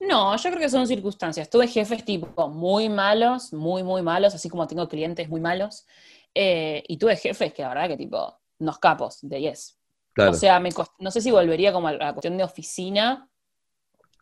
[0.00, 1.50] No, yo creo que son circunstancias.
[1.50, 5.86] Tuve jefes tipo muy malos, muy, muy malos, así como tengo clientes muy malos.
[6.34, 9.76] eh, y tuve jefes que la verdad que tipo, unos capos de 10.
[10.16, 10.60] O sea,
[10.98, 13.28] no sé si volvería como a la cuestión de oficina,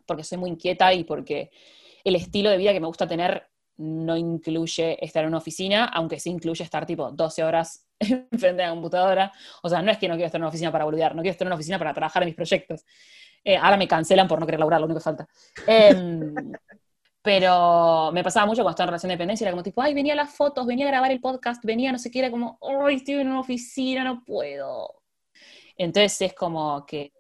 [0.07, 1.51] porque soy muy inquieta y porque
[2.05, 3.49] el estilo de vida que me gusta tener
[3.79, 8.65] no incluye estar en una oficina, aunque sí incluye estar tipo 12 horas enfrente de
[8.65, 9.33] la computadora.
[9.63, 11.33] O sea, no es que no quiero estar en una oficina para boludear, no quiero
[11.33, 12.85] estar en una oficina para trabajar en mis proyectos.
[13.45, 15.29] Eh, ahora me cancelan por no querer laburar, lo único que falta.
[15.67, 16.35] Em,
[17.23, 20.15] pero me pasaba mucho cuando estaba en relación de dependencia, era como tipo, ay, venía
[20.15, 22.97] a las fotos, venía a grabar el podcast, venía no sé qué, era como, ay,
[22.97, 25.03] estoy en una oficina, no puedo.
[25.79, 27.13] Entonces es como que,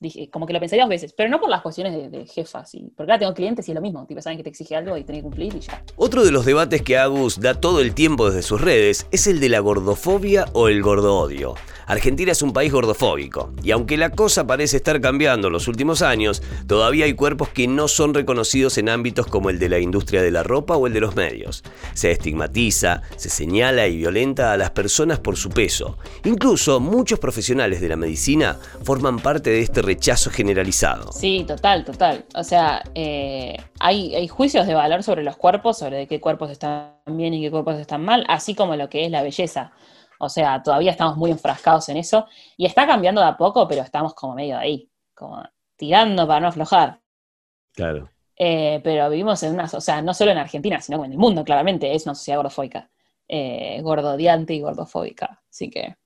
[0.00, 2.64] dije, como que lo pensaría dos veces, pero no por las cuestiones de, de jefa,
[2.64, 4.96] sí, porque ahora tengo clientes y es lo mismo, tipo, saben que te exige algo
[4.96, 5.82] y tenés que cumplir y ya.
[5.96, 9.40] Otro de los debates que Agus da todo el tiempo desde sus redes es el
[9.40, 11.54] de la gordofobia o el gordoodio.
[11.86, 16.02] Argentina es un país gordofóbico, y aunque la cosa parece estar cambiando en los últimos
[16.02, 20.22] años, todavía hay cuerpos que no son reconocidos en ámbitos como el de la industria
[20.22, 21.62] de la ropa o el de los medios.
[21.94, 25.98] Se estigmatiza, se señala y violenta a las personas por su peso.
[26.24, 31.12] Incluso muchos profesionales de la medicina forman parte de este rechazo generalizado.
[31.12, 32.24] Sí, total, total.
[32.34, 36.50] O sea, eh, hay, hay juicios de valor sobre los cuerpos, sobre de qué cuerpos
[36.50, 39.72] están bien y qué cuerpos están mal, así como lo que es la belleza.
[40.18, 43.82] O sea, todavía estamos muy enfrascados en eso y está cambiando de a poco, pero
[43.82, 45.42] estamos como medio ahí, como
[45.76, 47.00] tirando para no aflojar.
[47.72, 48.08] Claro.
[48.36, 51.44] Eh, pero vivimos en una, o sea, no solo en Argentina, sino en el mundo,
[51.44, 52.90] claramente, es una sociedad gordofóbica,
[53.28, 55.42] eh, gordodiante y gordofóbica.
[55.48, 55.96] Así que,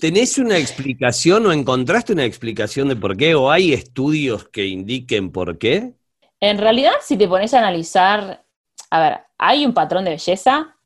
[0.00, 3.34] ¿Tenés una explicación o encontraste una explicación de por qué?
[3.34, 5.94] ¿O hay estudios que indiquen por qué?
[6.40, 8.44] en realidad, si te pones a analizar,
[8.90, 10.76] a ver, hay un patrón de belleza,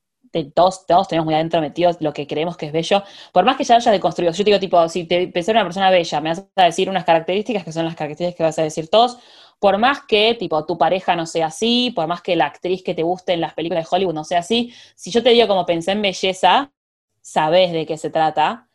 [0.55, 3.65] todos, todos tenemos muy adentro metidos lo que creemos que es bello, por más que
[3.65, 6.31] ya haya deconstruido, yo te digo, tipo, si te pensé en una persona bella, me
[6.31, 9.19] vas a decir unas características que son las características que vas a decir todos,
[9.59, 12.95] por más que, tipo, tu pareja no sea así, por más que la actriz que
[12.95, 15.67] te guste en las películas de Hollywood no sea así, si yo te digo como
[15.67, 16.73] pensé en belleza,
[17.21, 18.69] sabes de qué se trata,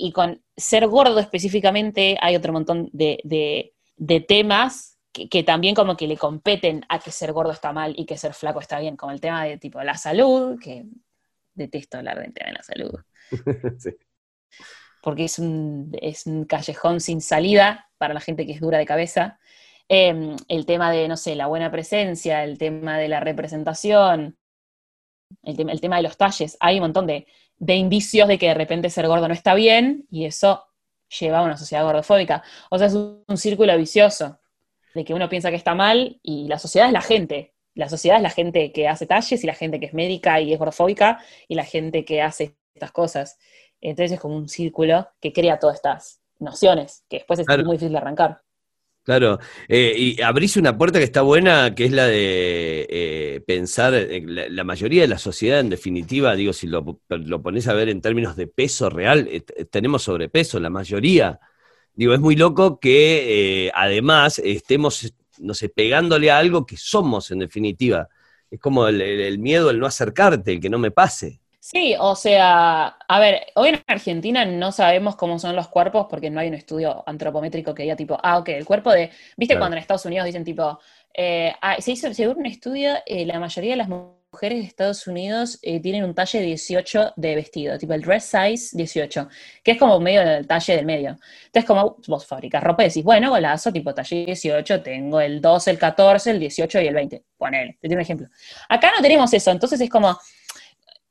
[0.00, 5.74] y con ser gordo específicamente hay otro montón de, de- de temas que, que también
[5.74, 8.78] como que le competen a que ser gordo está mal y que ser flaco está
[8.80, 10.84] bien, como el tema de tipo la salud, que
[11.54, 12.94] detesto hablar del tema de la salud,
[13.78, 13.90] Sí.
[15.02, 18.86] porque es un, es un callejón sin salida para la gente que es dura de
[18.86, 19.38] cabeza.
[19.88, 24.36] Eh, el tema de, no sé, la buena presencia, el tema de la representación,
[25.42, 26.56] el, tema- el tema de los talles.
[26.60, 27.26] Hay un montón de,
[27.58, 30.64] de indicios de que de repente ser gordo no está bien y eso
[31.18, 32.42] lleva a una sociedad gordofóbica.
[32.70, 34.38] O sea, es un, un círculo vicioso
[34.94, 37.54] de que uno piensa que está mal y la sociedad es la gente.
[37.74, 40.52] La sociedad es la gente que hace talles y la gente que es médica y
[40.52, 43.38] es gordofóbica y la gente que hace estas cosas.
[43.80, 47.64] Entonces es como un círculo que crea todas estas nociones que después es Claro.
[47.64, 48.42] muy difícil de arrancar.
[49.10, 53.92] Claro, eh, y abrís una puerta que está buena, que es la de eh, pensar,
[53.92, 57.74] eh, la, la mayoría de la sociedad en definitiva, digo, si lo, lo pones a
[57.74, 59.28] ver en términos de peso real,
[59.72, 61.40] tenemos sobrepeso, la mayoría.
[61.94, 67.40] Digo, es muy loco que además estemos, no sé, pegándole a algo que somos en
[67.40, 68.08] definitiva.
[68.50, 71.40] Es como el, el- miedo, el no acercarte, el que no me pase.
[71.62, 76.30] Sí, o sea, a ver, hoy en Argentina no sabemos cómo son los cuerpos porque
[76.30, 79.60] no hay un estudio antropométrico que diga tipo, ah, ok, el cuerpo de, viste Claro.
[79.60, 80.78] cuando en Estados Unidos dicen tipo,
[81.12, 85.06] eh, ah, se hizo, según un estudio, eh, la mayoría de las mujeres de Estados
[85.06, 89.28] Unidos eh, tienen un talle 18 de vestido, tipo el dress size 18,
[89.62, 91.18] que es como medio del talle del medio.
[91.46, 95.72] Entonces, como vos fabricas ropa y decís, bueno, golazo, tipo talle 18, tengo el 12,
[95.72, 97.22] el 14, el 18 y el 20.
[97.36, 98.28] Ponele, te doy un ejemplo.
[98.68, 100.16] Acá no tenemos eso, entonces es como,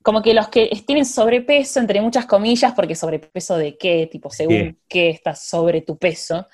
[0.02, 4.80] como que los que tienen sobrepeso, entre muchas comillas, porque sobrepeso de qué, tipo, según
[4.88, 6.48] qué estás sobre tu peso,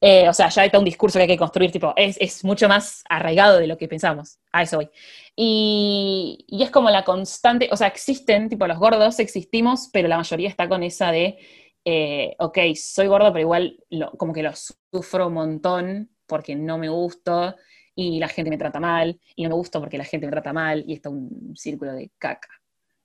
[0.00, 3.04] eh, o sea, ya está un discurso que hay que construir, tipo, es, mucho más
[3.08, 4.38] arraigado de lo que pensamos.
[4.52, 4.90] A eso voy.
[5.36, 10.48] Y, es como la constante, o sea, existen, tipo, los gordos existimos, pero la mayoría
[10.48, 11.38] está con esa de,
[11.84, 13.78] eh, ok, soy gordo, pero igual
[14.16, 17.54] como que lo sufro un montón porque no me gusto
[17.94, 20.52] y la gente me trata mal, y no me gusto porque la gente me trata
[20.52, 22.57] mal, y está un círculo de caca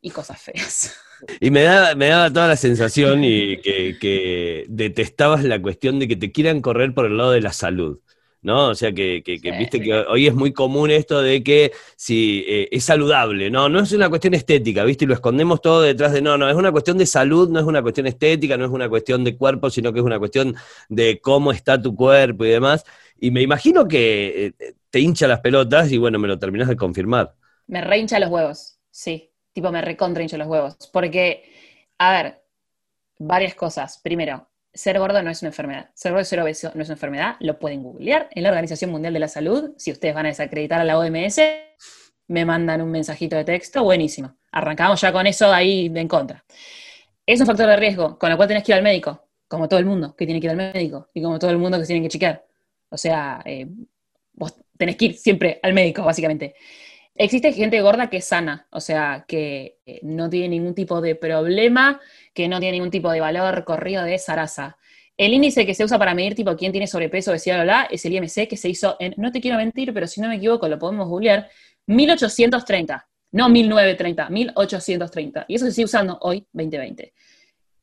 [0.04, 0.96] y cosas feas.
[1.40, 6.18] Y me, da, me daba toda la sensación y que, detestabas la cuestión de que
[6.18, 8.02] te quieran correr por el lado de la salud.
[8.42, 8.68] ¿no?
[8.68, 12.84] O sea, que, viste que hoy es muy común esto de que si eh, es
[12.84, 13.70] saludable, ¿no?
[13.70, 15.06] No es una cuestión estética, ¿viste?
[15.06, 17.66] Y lo escondemos todo detrás de, no, no, es una cuestión de salud, no es
[17.66, 20.58] una cuestión estética, no es una cuestión de cuerpo, sino que es una cuestión
[20.90, 22.84] de cómo está tu cuerpo y demás.
[23.18, 26.76] Y me imagino que eh, te hincha las pelotas y bueno, me lo terminas de
[26.76, 27.34] confirmar.
[27.68, 30.76] Me rehincha los huevos, sí tipo me recontra los huevos.
[30.92, 31.50] Porque,
[31.98, 32.44] a ver,
[33.18, 34.00] varias cosas.
[34.04, 35.92] Primero, ser gordo no es una enfermedad.
[35.94, 37.36] Ser gordo y ser obeso no es una enfermedad.
[37.40, 39.74] Lo pueden googlear en la Organización Mundial de la Salud.
[39.78, 41.40] Si ustedes van a desacreditar a la OMS,
[42.28, 43.84] me mandan un mensajito de texto.
[43.84, 44.36] Buenísimo.
[44.52, 46.44] Arrancamos ya con eso ahí en contra.
[47.26, 49.80] Es un factor de riesgo, con lo cual tenés que ir al médico, como todo
[49.80, 52.02] el mundo que tiene que ir al médico y como todo el mundo que tiene
[52.02, 52.46] que chequear.
[52.90, 53.68] O sea, eh,
[54.34, 56.56] vos tenés que ir siempre al médico, básicamente.
[57.16, 61.16] Existe gente gorda que es sana, o sea, que eh, no tiene ningún tipo de
[61.16, 62.02] problema,
[62.34, 64.78] que no tiene ningún tipo de valor corrido de zaraza.
[65.16, 68.14] El índice que se usa para medir tipo quién tiene sobrepeso, decía bla, es el
[68.14, 70.80] IMC que se hizo en, no te quiero mentir, pero si no me equivoco, lo
[70.80, 71.50] podemos googlear,
[71.86, 75.46] 1830, no 1930, 1830.
[75.48, 77.14] Y eso se sigue usando hoy, 2020.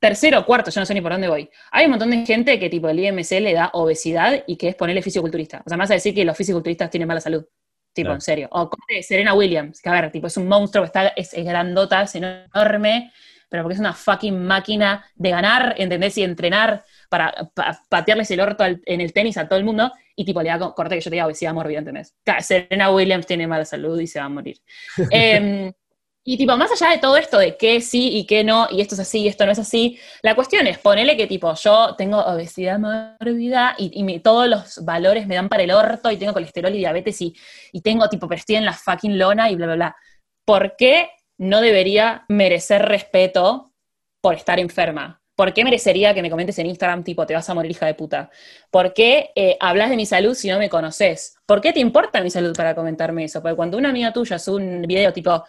[0.00, 1.48] Tercero, cuarto, yo no sé ni por dónde voy.
[1.70, 4.74] Hay un montón de gente que tipo el IMC le da obesidad y que es
[4.74, 5.62] ponerle fisiculturista.
[5.64, 7.44] O sea, más a decir que los fisiculturistas tienen mala salud.
[7.92, 8.48] Tipo, en serio.
[8.52, 8.70] O
[9.02, 13.12] Serena Williams, que a ver, tipo, es un monstruo, está, es, grandota, es enorme,
[13.48, 16.16] pero porque es una fucking máquina de ganar, ¿entendés?
[16.18, 17.50] Y entrenar para
[17.88, 20.94] patearles el orto en el tenis a todo el mundo, y tipo, le da corte
[20.94, 22.14] que yo te diga obesidad mórbida, ¿entendés?
[22.40, 24.58] Serena Williams tiene mala salud y se va a morir.
[25.10, 25.72] eh,
[26.22, 28.94] y tipo, más allá de todo esto de qué sí y qué no, y esto
[28.94, 32.18] es así y esto no es así, la cuestión es ponele que tipo, yo tengo
[32.18, 36.78] obesidad mórbida y, todos los valores me dan para el orto y tengo colesterol y
[36.78, 37.34] diabetes y,
[37.72, 39.96] y tengo tipo, pero en la fucking lona y bla, bla, bla.
[40.44, 43.72] ¿Por qué no debería merecer respeto
[44.20, 45.20] por estar enferma?
[45.40, 47.94] ¿Por qué merecería que me comentes en Instagram, tipo, te vas a morir, hija de
[47.94, 48.28] puta?
[48.70, 51.34] ¿Por qué eh, hablas de mi salud si no me conoces?
[51.46, 53.40] ¿Por qué te importa mi salud para comentarme eso?
[53.40, 55.42] Porque cuando una amiga tuya sube un video tipo,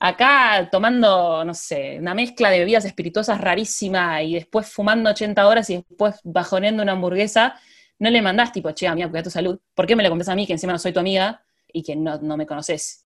[0.00, 5.68] acá tomando, no sé, una mezcla de bebidas espirituosas rarísima y después fumando 80 horas
[5.70, 7.60] y después bajoneando una hamburguesa,
[7.98, 9.60] no le mandás tipo, che, amiga, cuida tu salud.
[9.74, 11.94] ¿Por qué me lo contás a mí que encima no soy tu amiga y que
[11.94, 13.06] no, me conoces?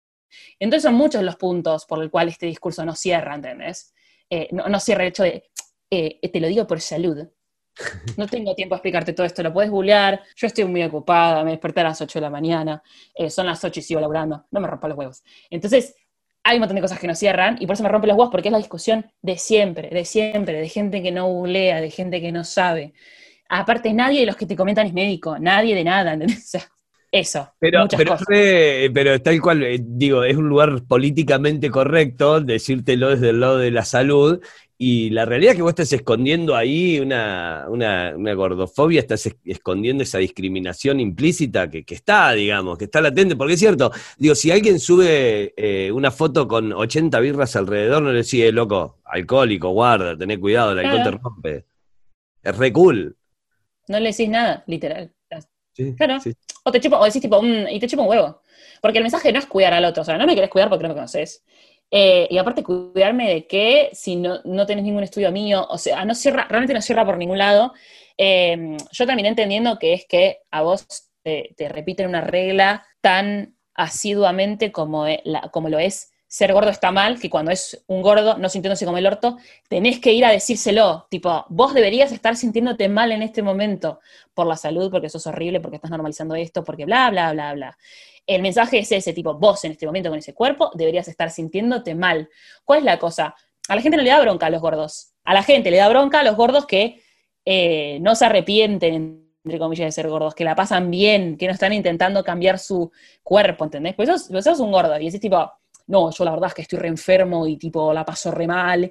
[0.59, 3.93] Entonces son muchos los puntos por los cuales este discurso no cierra, ¿entendés?
[4.29, 5.49] Eh, no, cierra el hecho de,
[5.89, 7.27] eh, te lo digo por salud.
[8.17, 10.21] No tengo tiempo a explicarte todo esto, lo puedes googlear.
[10.35, 12.83] Yo estoy muy ocupada, me desperté a las 8 de la mañana,
[13.15, 15.23] eh, son las 8 y sigo laburando, no me rompa los huevos.
[15.49, 15.95] Entonces,
[16.43, 18.31] hay un montón de cosas que no cierran y por eso me rompe los huevos
[18.31, 22.21] porque es la discusión de siempre, de siempre, de gente que no googlea, de gente
[22.21, 22.93] que no sabe.
[23.49, 26.39] Aparte, nadie de los que te comentan es médico, nadie de nada, ¿entendés?
[26.39, 26.67] O sea,
[27.11, 27.53] eso.
[27.59, 28.17] Pero, pero,
[28.93, 33.71] pero tal cual, eh, digo, es un lugar políticamente correcto decírtelo desde el lado de
[33.71, 34.41] la salud
[34.85, 37.65] y la realidad es que vos estás escondiendo ahí una,
[38.35, 43.93] gordofobia, estás escondiendo esa discriminación implícita que, está, digamos, que está latente, porque es cierto,
[44.17, 48.99] digo, si alguien sube eh, una foto con 80 birras alrededor, no le sigue, loco,
[49.05, 51.65] alcohólico, guarda, tené cuidado, el alcohol te rompe.
[52.43, 53.15] Es re cool.
[53.87, 55.13] No le decís nada, literal.
[55.95, 56.17] claro.
[56.65, 58.41] O te chupo, o decís tipo, y te chupo un huevo.
[58.81, 60.83] Porque el mensaje no es cuidar al otro, o sea, no me querés cuidar porque
[60.83, 61.41] no me conoces.
[61.95, 66.03] Eh, y aparte, cuidarme de qué si no, no tenés ningún estudio mío, o sea,
[66.05, 67.71] no cierra, realmente no cierra por ningún lado.
[68.17, 70.87] Eh, yo terminé entendiendo que es que a vos
[71.21, 77.19] te, repiten una regla tan asiduamente como, e, como lo es ser gordo está mal,
[77.19, 79.37] que cuando es un gordo no sintiéndose como el orto,
[79.69, 83.99] tenés que ir a decírselo, tipo, vos deberías estar sintiéndote mal en este momento
[84.33, 87.77] por la salud, porque sos horrible, porque estás normalizando esto, porque bla, bla, bla, bla.
[88.25, 91.93] El mensaje es ese, tipo, vos en este momento con ese cuerpo deberías estar sintiéndote
[91.93, 92.29] mal.
[92.63, 93.35] ¿Cuál es la cosa?
[93.67, 95.13] A la gente no le da bronca a los gordos.
[95.25, 97.01] A la gente le da bronca a los gordos que
[97.45, 101.53] eh, no se arrepienten, entre comillas, de ser gordos, que la pasan bien, que no
[101.53, 102.91] están intentando cambiar su
[103.23, 103.93] cuerpo, ¿entendés?
[103.95, 105.51] Pues sos, sos un gordo y decís tipo,
[105.87, 108.89] no, yo la verdad es que estoy re enfermo y tipo la paso re mal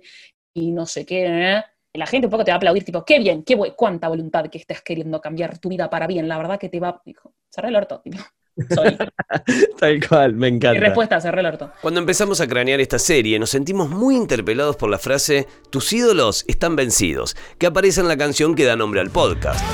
[0.53, 1.55] y no sé qué.
[1.57, 1.65] ¿eh?
[1.95, 4.59] La gente un poco te va a aplaudir, tipo, qué bien, qué cuánta voluntad que
[4.59, 7.77] estés queriendo cambiar tu vida para bien, la verdad que te va, dijo, cerré el
[7.77, 8.19] orto, tipo
[8.75, 8.97] soy.
[9.79, 10.81] Tal cual, me Mi encanta.
[10.81, 11.71] respuesta, cerré el orto.
[11.81, 16.45] Cuando empezamos a cranear esta serie, nos sentimos muy interpelados por la frase Tus ídolos
[16.49, 19.65] están vencidos, que aparece en la canción que da nombre al podcast.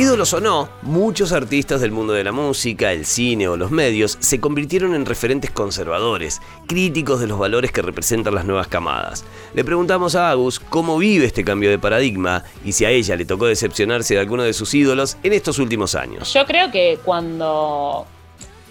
[0.00, 4.16] Ídolos o no, muchos artistas del mundo de la música, el cine o los medios
[4.20, 9.24] se convirtieron en referentes conservadores, críticos de los valores que representan las nuevas camadas.
[9.54, 13.24] Le preguntamos a Agus cómo vive este cambio de paradigma y si a ella le
[13.24, 16.32] tocó decepcionarse de alguno de sus ídolos en estos últimos años.
[16.32, 18.06] Yo creo que cuando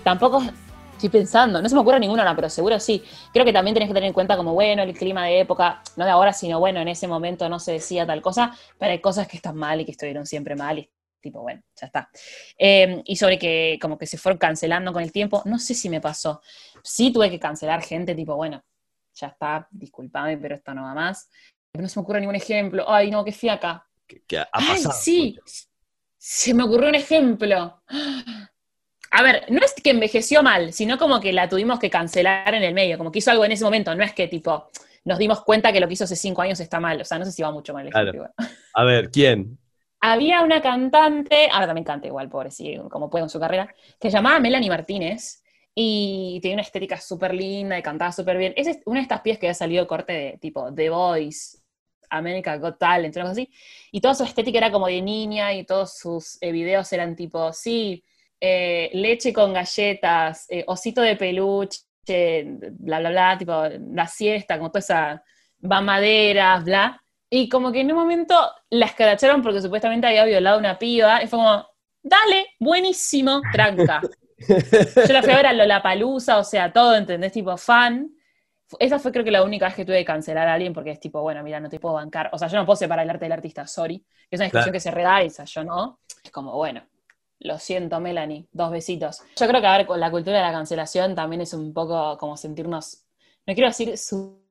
[0.06, 0.42] tampoco
[0.94, 3.04] estoy pensando, no se me ocurre ninguna, no, pero seguro sí.
[3.34, 6.06] Creo que también tenés que tener en cuenta como, bueno, el clima de época, no
[6.06, 9.28] de ahora, sino bueno, en ese momento no se decía tal cosa, pero hay cosas
[9.28, 10.88] que están mal y que estuvieron siempre mal
[11.20, 12.10] tipo, bueno, ya está.
[12.58, 15.90] Eh, y sobre que como que se fueron cancelando con el tiempo, no sé si
[15.90, 16.42] me pasó.
[16.84, 18.64] Sí tuve que cancelar gente, tipo, bueno,
[19.14, 21.30] ya está, discúlpame, pero esto no va más.
[21.74, 22.86] No se me ocurre ningún ejemplo.
[22.88, 23.88] Ay, no, qué fiaca.
[24.32, 25.38] Ha Ay, sí,
[26.18, 27.82] se me ocurrió un ejemplo.
[29.12, 32.64] A ver, no es que envejeció mal, sino como que la tuvimos que cancelar en
[32.64, 34.70] el medio, como que hizo algo en ese momento, no es que tipo
[35.06, 37.24] nos dimos cuenta que lo que hizo hace cinco años está mal, o sea, no
[37.24, 38.10] sé si va mucho mal el Claro.
[38.10, 38.34] ejemplo.
[38.74, 39.58] A ver, ¿quién?
[40.00, 42.50] Había una cantante, ahora también canta igual, pobre,
[42.90, 47.34] como puede en su carrera, que se llamaba Melanie Martínez y tenía una estética súper
[47.34, 48.54] linda y cantaba súper bien.
[48.56, 51.58] Es una de estas piezas que ha salido corte de tipo The Voice,
[52.10, 53.50] America Got Talent, una así,
[53.92, 57.52] y toda su estética era como de niña y todos sus eh, videos eran tipo,
[57.54, 58.04] sí,
[58.40, 61.84] eh, leche con galletas, eh, osito de peluche,
[62.80, 65.24] bla, bla, bla, tipo la siesta, como toda esa
[65.60, 67.04] mamaderas, bla.
[67.30, 68.36] Y como que en un momento
[68.70, 71.68] la escracharon porque supuestamente había violado a una piba, y fue como,
[72.02, 74.10] dale, buenísimo, tranca.
[75.04, 77.32] Yo la fui a ver a Lollapalooza, o sea, todo, ¿entendés?
[77.34, 78.12] Tipo, fan.
[78.80, 81.00] Esa fue creo que la única vez que tuve que cancelar a alguien porque es
[81.00, 82.30] tipo, bueno, mira, no te puedo bancar.
[82.34, 84.06] O sea, yo no puedo separar el arte del artista, sorry.
[84.30, 84.74] Es una discusión Claro.
[84.74, 86.00] que se reda esa, yo no.
[86.24, 86.84] Es como, bueno,
[87.40, 89.22] lo siento, Melanie, dos besitos.
[89.38, 92.18] Yo creo que, a ver, con la cultura de la cancelación también es un poco
[92.18, 93.06] como sentirnos,
[93.46, 94.46] no quiero decir su-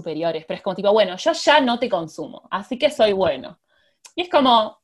[0.00, 3.60] superiores, pero es como tipo, bueno, yo ya no te consumo, así que soy bueno.
[4.14, 4.80] Y es como,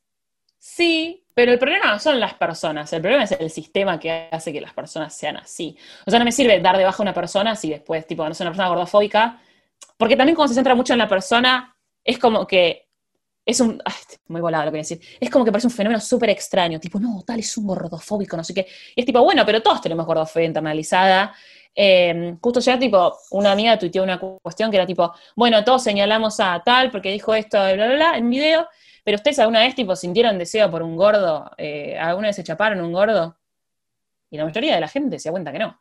[0.59, 4.52] sí, pero el problema no son las personas, el problema es el sistema que hace
[4.52, 5.76] que las personas sean así.
[6.07, 8.35] O sea, no me sirve dar de baja a una persona si después, tipo, no
[8.35, 9.40] soy una persona gordofóbica,
[9.96, 12.86] porque también cuando se centra mucho en la persona, es como que
[13.46, 13.80] es un.
[14.28, 15.00] muy volado lo que voy a decir.
[15.20, 16.80] Es como que parece un fenómeno súper extraño.
[16.80, 18.66] Tipo, no, tal es un gordofóbico, no sé qué.
[18.94, 21.35] Y es tipo, bueno, pero todos tenemos gordofobia internalizada.
[21.74, 25.82] Eh, justo ya, tipo, una amiga tuiteó una cu- cuestión que era tipo, bueno, todos
[25.82, 28.68] señalamos a tal porque dijo esto, bla, bla, bla, en video.
[29.04, 32.80] Pero ustedes alguna vez, tipo, sintieron deseo por un gordo, Eh, alguna vez se chaparon
[32.80, 33.38] un gordo.
[34.30, 35.80] Y la mayoría de la gente se da cuenta que no.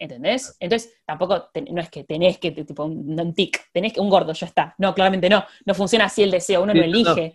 [0.00, 0.56] ¿Entendés?
[0.60, 4.32] Entonces, tampoco, no es que tenés que, tipo, un, un tic, tenés que, un gordo,
[4.32, 4.74] ya está.
[4.78, 5.44] No, claramente no.
[5.66, 6.86] No funciona así el deseo, uno Sí, no no.
[6.86, 7.34] elige.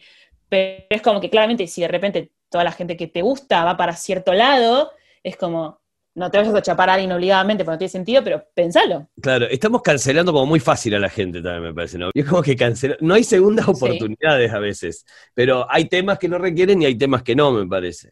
[0.49, 3.77] Pero es como que claramente si de repente toda la gente que te gusta va
[3.77, 4.91] para cierto lado,
[5.23, 5.81] es como,
[6.15, 9.09] no te vayas a chapar a alguien obligadamente porque no tiene sentido, pero pensalo.
[9.21, 12.09] Claro, estamos cancelando como muy fácil a la gente también, me parece, ¿no?
[12.13, 16.27] Y es como que cancela, no hay segundas oportunidades a veces, pero hay temas que
[16.27, 18.11] lo requieren y hay temas que no, me parece.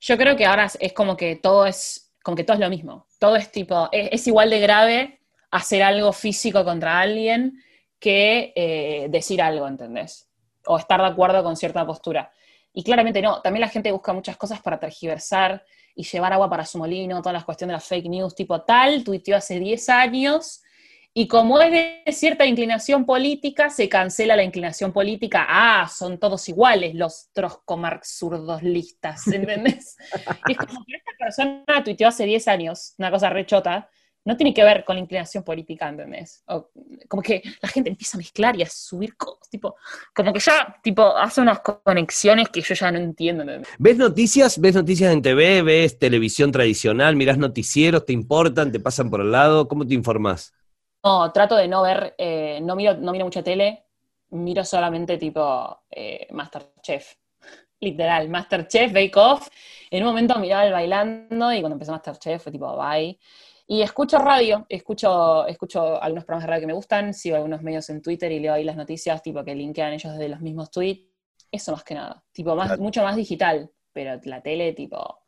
[0.00, 3.06] Yo creo que ahora es como que todo es, como que todo es lo mismo.
[3.18, 7.62] Todo es tipo, es, igual de grave hacer algo físico contra alguien
[8.00, 10.26] que eh, decir algo, ¿entendés?
[10.66, 12.32] O estar de acuerdo con cierta postura.
[12.72, 16.64] Y claramente no, también la gente busca muchas cosas para tergiversar y llevar agua para
[16.64, 20.62] su molino, toda la cuestión de las fake news, tipo tal, tuiteó hace 10 años,
[21.16, 25.46] y como es de cierta inclinación política, se cancela la inclinación política.
[25.48, 29.96] Ah, son todos iguales los troscomarx zurdos listas, ¿entendés?
[30.48, 33.88] y es como que esta persona tuiteó hace 10 años, una cosa rechota,
[34.24, 36.42] no tiene que ver con la inclinación política, ¿entendés?
[36.48, 36.70] O,
[37.08, 39.76] como que la gente empieza a mezclar y a subir cosas, tipo,
[40.14, 43.68] como que ya, tipo, hace unas conexiones que yo ya no entiendo, ¿entendés?
[43.78, 44.58] ¿Ves noticias?
[44.58, 45.62] ¿Ves noticias en TV?
[45.62, 47.14] ¿Ves televisión tradicional?
[47.14, 48.04] ¿Mirás noticieros?
[48.04, 48.72] ¿Te importan?
[48.72, 49.68] ¿Te pasan por el lado?
[49.68, 50.52] ¿Cómo te informás?
[51.04, 53.84] No, trato de no ver, eh, no, miro, no miro mucha tele,
[54.30, 57.14] miro solamente tipo eh, Masterchef.
[57.80, 59.48] Literal, Masterchef, Bake Off.
[59.90, 63.18] En un momento miraba el bailando y cuando empezó Masterchef fue tipo bye.
[63.66, 67.88] Y escucho radio, escucho, escucho algunos programas de radio que me gustan, sigo algunos medios
[67.90, 71.06] en Twitter y leo ahí las noticias, tipo que linkean ellos desde los mismos tweets.
[71.50, 72.22] Eso más que nada.
[72.32, 72.82] Tipo, más, Claro.
[72.82, 73.70] mucho más digital.
[73.92, 75.18] Pero la tele, tipo,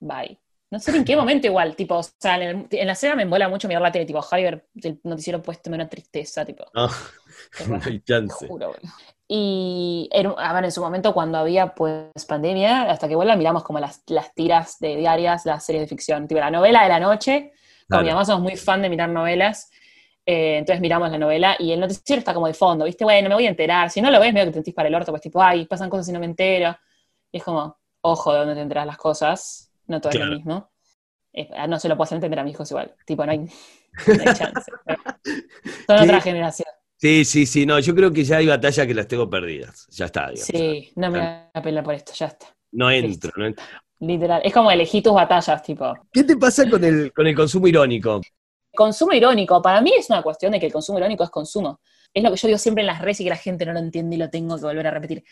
[0.00, 0.38] bye.
[0.70, 3.22] No sé en qué momento igual, tipo, o sea, en, el- en la cena me
[3.22, 6.64] embola mucho mirar la tele, tipo, Javier, el noticiero puesto me da una tristeza, tipo,
[6.74, 6.88] No,
[7.84, 8.48] hay chance.
[8.48, 8.76] juro.
[9.28, 13.62] Y en, a ver, en su momento cuando había pues pandemia, hasta que vuelva miramos
[13.62, 17.00] como las, las tiras de diarias, las series de ficción, tipo la novela de la
[17.00, 17.52] noche,
[17.90, 19.70] con mi mamá somos muy fan de mirar novelas,
[20.26, 23.02] Eh, entonces miramos la novela y el noticiero está como de fondo, ¿viste?
[23.04, 23.90] Bueno, me voy a enterar.
[23.90, 25.88] Si no lo ves, medio que te sentís para el orto, pues tipo, ay, pasan
[25.90, 26.76] cosas y no me entero.
[27.32, 30.70] Y es como, ojo de dónde te enteras las cosas, no todo es lo mismo.
[31.32, 33.46] Eh, no se lo puedo hacer entender a mis hijos igual, tipo, no hay,
[34.34, 34.72] chance.
[35.86, 36.68] Son otra generación.
[36.96, 40.06] Sí, sí, sí, no, yo creo que ya hay batallas que las tengo perdidas, ya
[40.06, 40.34] está.
[40.34, 42.46] Sí, no me voy a pelear por esto, ya está.
[42.72, 43.64] No entro, no entro.
[44.00, 45.92] Literal, es como elegí tus batallas, tipo.
[46.12, 48.20] ¿Qué te pasa con el, con el consumo irónico?
[48.74, 51.80] Consumo irónico, para mí es una cuestión de que el consumo irónico es consumo.
[52.12, 53.78] Es lo que yo digo siempre en las redes y que la gente no lo
[53.78, 55.24] entiende y lo tengo que volver a repetir.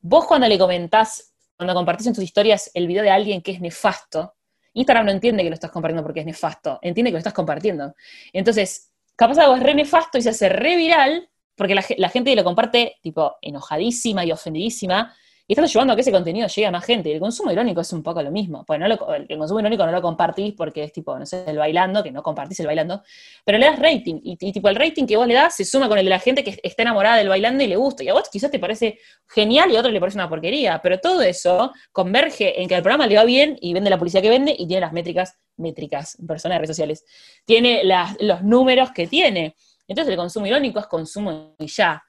[0.00, 3.60] Vos cuando le comentás, cuando compartís en tus historias el video de alguien que es
[3.60, 4.34] nefasto,
[4.72, 7.94] Instagram no entiende que lo estás compartiendo porque es nefasto, entiende que lo estás compartiendo.
[8.32, 12.34] Entonces, capaz algo es re nefasto y se hace re viral, porque la, la gente
[12.34, 15.14] lo comparte tipo enojadísima y ofendidísima,
[15.46, 17.10] y estás ayudando a que ese contenido llegue a más gente.
[17.10, 18.64] Y el consumo irónico es un poco lo mismo.
[18.64, 22.02] Pues no el consumo irónico no lo compartís porque es tipo, no sé, el bailando,
[22.02, 23.02] que no compartís el bailando,
[23.44, 24.20] pero le das rating.
[24.22, 26.42] Y, tipo, el rating que vos le das se suma con el de la gente
[26.42, 28.02] que está enamorada del bailando y le gusta.
[28.02, 30.80] Y a vos quizás te parece genial y a otro le parece una porquería.
[30.82, 34.22] Pero todo eso converge en que el programa le va bien y vende la publicidad
[34.22, 37.04] que vende y tiene las métricas, métricas, personas de redes sociales.
[37.44, 37.82] Tiene
[38.20, 39.56] los números que tiene.
[39.86, 42.02] Entonces el consumo irónico es consumo y ya.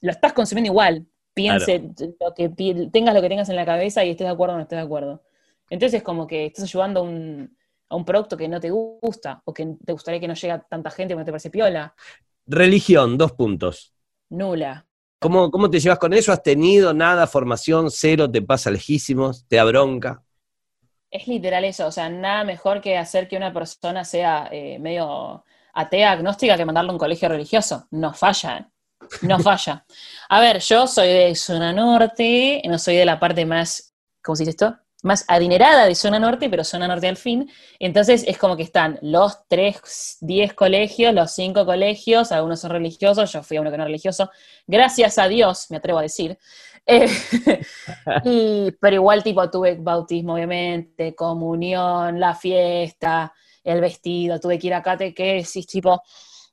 [0.00, 1.06] Lo estás consumiendo igual,
[1.40, 2.48] piense, lo que,
[2.90, 4.84] tengas lo que tengas en la cabeza y estés de acuerdo o no estés de
[4.84, 5.22] acuerdo.
[5.68, 7.56] Entonces es como que estás ayudando a un,
[7.88, 10.60] a un producto que no te gusta o que te gustaría que no llegue a
[10.60, 11.94] tanta gente porque no te parece piola.
[12.46, 13.94] Religión, dos puntos.
[14.30, 14.86] Nula.
[15.18, 16.32] ¿Cómo, ¿Cómo te llevas con eso?
[16.32, 20.22] ¿Has tenido nada, formación, cero, te pasa lejísimos, te da bronca?
[21.10, 25.44] Es literal eso, o sea, nada mejor que hacer que una persona sea eh, medio
[25.74, 27.86] atea, agnóstica, que mandarle a un colegio religioso.
[27.90, 28.70] No falla.
[29.22, 29.84] No falla.
[30.28, 34.42] A ver, yo soy de zona norte, no soy de la parte más, ¿cómo se
[34.44, 34.76] dice esto?
[35.02, 37.50] Más adinerada de zona norte, pero zona norte al fin.
[37.78, 43.32] Entonces es como que están los tres, diez colegios, los cinco colegios, algunos son religiosos,
[43.32, 44.30] yo fui a uno que no religioso.
[44.66, 46.38] Gracias a Dios, me atrevo a decir.
[46.86, 47.08] Eh,
[48.80, 53.32] pero igual tipo tuve bautismo, obviamente, comunión, la fiesta,
[53.64, 56.02] el vestido, tuve que ir a catequesis, tipo,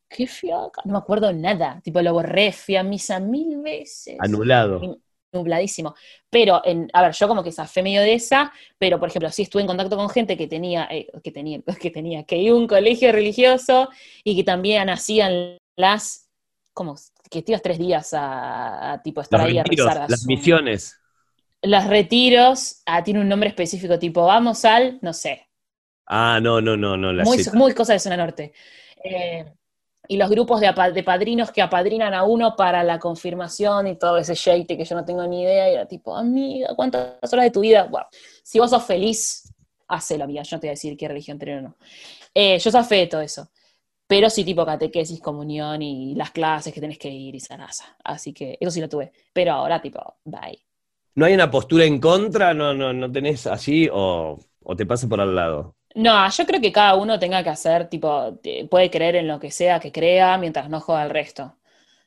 [0.09, 4.17] qué fiaca, no me acuerdo nada, tipo lo borré, fui a misa mil veces.
[4.19, 4.81] Anulado.
[5.31, 5.93] Nubladísimo.
[6.29, 9.43] Pero, en, a ver, yo como que zafé medio de esa, pero por ejemplo, sí
[9.43, 12.59] estuve en contacto con gente que tenía, eh, que tenía, que tenía, que iba a
[12.59, 13.89] un colegio religioso
[14.23, 16.29] y que también hacían las,
[16.73, 16.95] como,
[17.29, 20.09] que te ibas tres días a, tipo estar ahí a rezar.
[20.09, 20.97] las misiones.
[21.61, 25.47] Los retiros, ah, tiene un nombre específico, tipo, vamos al, no sé.
[26.05, 27.11] Ah, no, no, no, no.
[27.23, 28.53] muy, muy cosa de zona norte.
[29.03, 29.45] Eh,
[30.07, 34.17] y los grupos de, de, padrinos que apadrinan a uno para la confirmación y todo
[34.17, 37.51] ese shake que yo no tengo ni idea, y era tipo, amiga, ¿cuántas horas de
[37.51, 37.83] tu vida?
[37.83, 38.03] Wow.
[38.43, 39.53] Si vos sos feliz,
[39.87, 41.77] hacelo, amiga, yo no te voy a decir qué religión tener o no.
[42.33, 43.49] Eh, yo fe de todo eso,
[44.07, 48.33] pero sí tipo catequesis, comunión y las clases que tenés que ir y sanasa, así
[48.33, 50.63] que eso sí lo tuve, pero ahora tipo, bye.
[51.15, 52.53] ¿No hay una postura en contra?
[52.53, 55.75] ¿No, no, no tenés así o, o te pasa por al lado?
[55.97, 58.39] No, yo creo que cada uno tenga que hacer, tipo,
[58.69, 61.57] puede creer en lo que sea que crea mientras no joda al resto.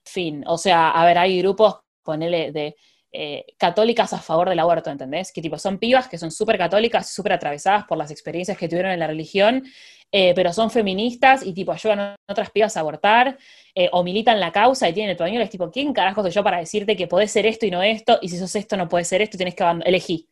[0.04, 0.44] Fin.
[0.46, 2.76] O sea, a ver, hay grupos, ponele, de
[3.12, 5.32] eh, católicas a favor del aborto, ¿entendés?
[5.32, 8.92] Que tipo son pibas que son súper católicas, súper atravesadas por las experiencias que tuvieron
[8.92, 9.64] en la religión,
[10.12, 13.38] eh, pero son feministas y tipo ayudan a otras pibas a abortar,
[13.74, 16.44] eh, o militan la causa y tienen el pañuelo, es tipo, ¿quién carajo soy yo
[16.44, 18.20] para decirte que podés ser esto y no esto?
[18.22, 20.28] Y si sos esto no puede ser esto, tienes que elegir.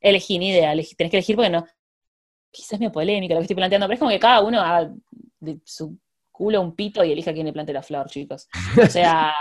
[0.00, 1.66] Elegí, ni idea, elegí, tenés que elegir porque no,
[2.50, 4.90] quizás medio polémica lo que estoy planteando, pero es como que cada uno haga
[5.40, 5.96] de su
[6.38, 8.48] culo un pito y elija quién le plante la flor, chicos.
[8.80, 9.34] O sea,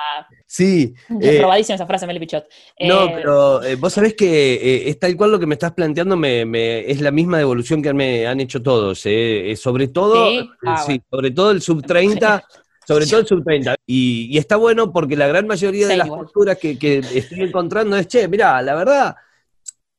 [0.47, 2.45] sí, eh, probadísima esa frase, Meli Pichot.
[2.81, 5.73] no, eh, pero eh, vos sabés que eh, es tal cual lo que me estás
[5.73, 8.99] planteando, me, me, es la misma devolución que me han hecho todos.
[8.99, 10.49] sobre todo, ¿Sí?
[10.65, 12.43] Ah, sobre todo el sub 30.
[12.87, 13.75] Sobre todo el sub 30.
[13.85, 17.97] Y, y, está bueno porque la gran mayoría de las posturas que, que estoy encontrando
[17.97, 19.13] es, che, mirá, la verdad,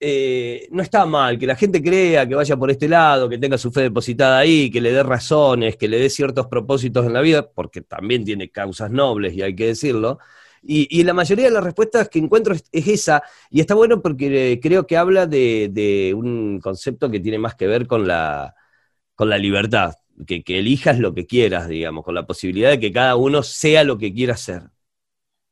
[0.01, 3.59] eh, no está mal que la gente crea que vaya por este lado, que tenga
[3.59, 7.21] su fe depositada ahí, que le dé razones, que le dé ciertos propósitos en la
[7.21, 10.19] vida, porque también tiene causas nobles y hay que decirlo.
[10.63, 14.87] Y, la mayoría de las respuestas que encuentro es, esa, y está bueno porque creo
[14.87, 18.55] que habla de, un concepto que tiene más que ver con la,
[19.15, 19.95] con la libertad,
[20.27, 23.85] que, que elijas lo que quieras, digamos, con la posibilidad de que cada uno sea
[23.85, 24.71] lo que quiera ser.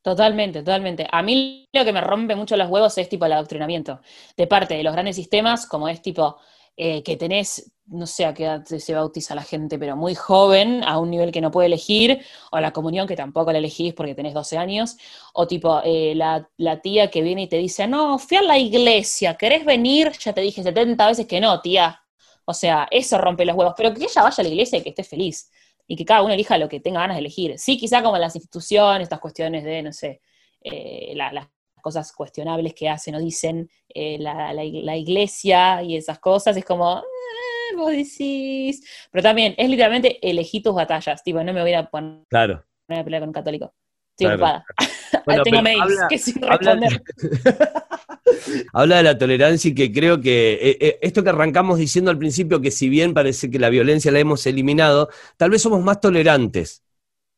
[0.07, 1.05] Totalmente, totalmente.
[1.11, 4.01] A mí lo que me rompe mucho los huevos es tipo el adoctrinamiento
[4.37, 6.37] de parte de los grandes sistemas, como es tipo
[6.77, 10.85] eh, que tenés, no sé a qué edad se bautiza la gente, pero muy joven,
[10.85, 14.15] a un nivel que no puede elegir, o la comunión que tampoco la elegís porque
[14.15, 14.97] tenés 12 años,
[15.35, 18.59] o tipo eh, la, la, tía que viene y te dice, no, fui a la
[18.59, 20.13] iglesia, ¿querés venir?
[20.21, 22.01] Ya te dije 70 veces que no, tía.
[22.45, 24.91] O sea, eso rompe los huevos, pero que ella vaya a la iglesia y que
[24.91, 25.51] esté feliz.
[25.87, 27.59] Y que cada uno elija lo que tenga ganas de elegir.
[27.59, 30.21] Sí, quizá como las instituciones, estas cuestiones de, no sé,
[30.63, 31.49] eh, la- las
[31.83, 36.57] cosas cuestionables que hacen o dicen eh, la, la ig- la iglesia y esas cosas,
[36.57, 41.63] es como, "Eh, vos decís, pero también es literalmente elegí tus batallas, tipo, no me
[41.63, 42.65] voy a poner Claro.
[42.89, 43.73] a pelear con un católico.
[44.17, 44.45] Estoy Claro.
[44.45, 44.67] ocupada.
[45.27, 47.03] Bueno, Tengo mails habla- que sin responder.
[48.73, 52.19] Habla de la tolerancia y que creo que eh, eh, esto que arrancamos diciendo al
[52.19, 56.01] principio, que si bien parece que la violencia la hemos eliminado, tal vez somos más
[56.01, 56.83] tolerantes,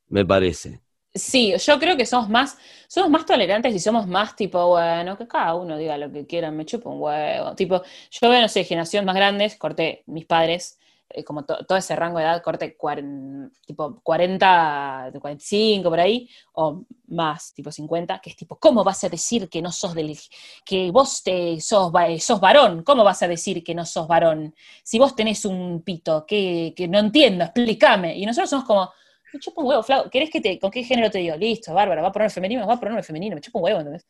[0.08, 0.80] me parece.
[1.14, 5.26] Sí, yo creo que somos más, somos más tolerantes y somos más tipo, bueno, que
[5.26, 7.54] cada uno diga lo que quiera, me chupa un huevo.
[7.56, 10.78] Tipo, yo veo, no sé, generaciones más grandes, corté mis padres,
[11.10, 16.28] eh, como to- todo ese rango de edad, corté cuaren- tipo 40, 45 por ahí,
[16.54, 20.16] o más, tipo 50, que es tipo, ¿cómo vas a decir que no sos del,
[20.64, 22.82] que vos te sos, sos varón?
[22.82, 24.54] ¿Cómo vas a decir que no sos varón?
[24.82, 28.16] Si vos tenés un pito, que, que no entiendo, explícame.
[28.16, 28.90] Y nosotros somos como,
[29.32, 30.10] me chupa un huevo, Flau.
[30.10, 31.36] ¿Querés que te, con qué género te digo?
[31.36, 34.06] Listo, bárbara, va a poner femenino, va a poner femenino, me chupa un huevo, ¿entendés?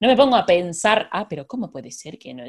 [0.00, 2.44] No me pongo a pensar, ah, pero ¿cómo puede ser que no?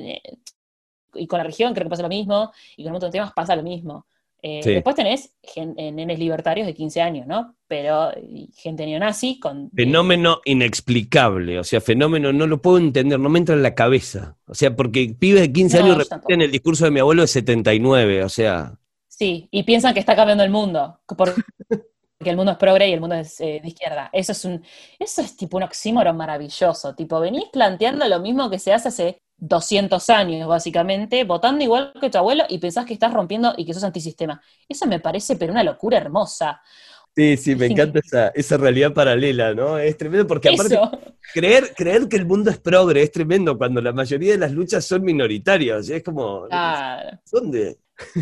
[1.18, 1.22] Eh?
[1.24, 3.34] Y con la región creo que pasa lo mismo, y con un montón de temas
[3.34, 4.06] pasa lo mismo.
[4.42, 4.72] Eh, Sí.
[4.76, 7.56] Después tenés eh, nenes libertarios de 15 años, ¿no?
[7.68, 8.12] Pero
[8.56, 9.72] gente neonazi con...
[9.72, 14.38] Fenómeno inexplicable, o sea, fenómeno no lo puedo entender, no me entra en la cabeza.
[14.48, 16.34] O sea, porque pibes de 15 No, años repiten tampoco.
[16.44, 18.74] el discurso de mi abuelo de 79, o sea,
[19.10, 21.34] Sí, y piensan que está cambiando el mundo, por-
[22.20, 24.10] porque el mundo es progre y el mundo es eh, de izquierda.
[24.14, 24.64] Eso es un,
[25.00, 26.94] eso es tipo un oxímoron maravilloso.
[26.94, 32.10] Tipo, venís planteando lo mismo que se hace hace 200 años, básicamente, votando igual que
[32.10, 34.42] tu abuelo y pensás que estás rompiendo y que sos antisistema.
[34.68, 36.62] Eso me parece, pero una locura hermosa.
[37.16, 39.80] Sí, sí, me encanta esa, esa realidad paralela, ¿no?
[39.80, 40.92] Es tremendo porque aparte Eso.
[41.34, 44.86] creer, creer que el mundo es progre es tremendo cuando la mayoría de las luchas
[44.86, 45.90] son minoritarias.
[45.90, 47.80] Es como, Claro, ¿dónde?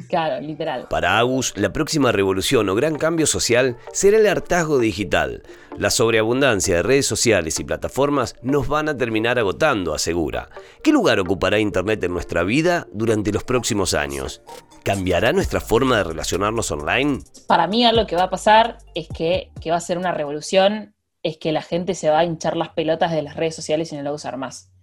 [0.10, 0.88] Claro, literal.
[0.90, 5.44] Para Agus, la próxima revolución o gran cambio social será el hartazgo digital.
[5.78, 10.50] La sobreabundancia de redes sociales y plataformas nos van a terminar agotando, asegura.
[10.84, 14.42] ¿Qué lugar ocupará Internet en nuestra vida durante los próximos años?
[14.84, 17.20] ¿Cambiará nuestra forma de relacionarnos online?
[17.48, 20.96] Para mí algo que va a pasar es que, que va a ser una revolución,
[21.24, 23.96] es que la gente se va a hinchar las pelotas de las redes sociales y
[23.96, 24.75] no la va a usar más.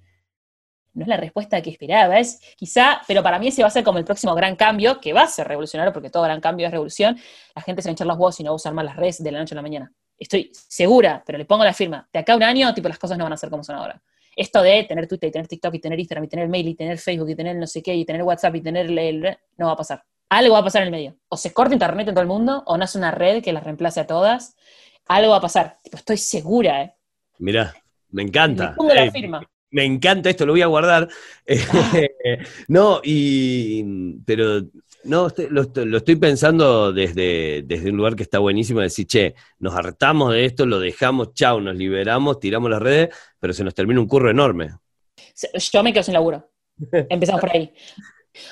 [0.95, 3.83] No es la respuesta que esperaba, es quizá, pero para mí ese va a ser
[3.83, 6.73] como el próximo gran cambio, que va a ser revolucionario, porque todo gran cambio es
[6.73, 7.19] revolución.
[7.55, 8.97] La gente se va a hinchar los huevos y no va a usar más las
[8.97, 9.93] redes de la noche a la mañana.
[10.19, 12.07] Estoy segura, pero le pongo la firma.
[12.13, 14.01] De acá a un año, tipo, las cosas no van a ser como son ahora.
[14.37, 16.99] Esto de tener Twitter y tener TikTok y tener Instagram y tener mail y tener
[16.99, 19.77] Facebook y tener no sé qué y tener WhatsApp y tener el, no va a
[19.77, 20.05] pasar.
[20.29, 21.17] Algo va a pasar en el medio.
[21.29, 24.01] O se corta internet en todo el mundo, o nace una red que las reemplace
[24.01, 24.57] a todas.
[25.07, 25.79] Algo va a pasar.
[25.83, 26.95] Tipo, estoy segura, ¿eh?
[27.39, 27.75] Mirá,
[28.11, 28.75] me Le encanta.
[28.75, 29.43] pongo la Ey, firma.
[29.73, 31.09] Me encanta esto, lo voy a guardar.
[32.69, 34.15] no, y.
[34.25, 34.63] Pero.
[35.05, 39.05] No, estoy- lo, estoy- lo estoy pensando desde, desde un lugar que está buenísimo, decir,
[39.09, 43.09] che, nos hartamos de esto, lo dejamos, chau, nos liberamos, tiramos las redes,
[43.41, 44.71] pero se nos termina un curro enorme.
[45.73, 46.49] Yo me quedo sin laburo.
[46.93, 47.73] Empezamos por ahí.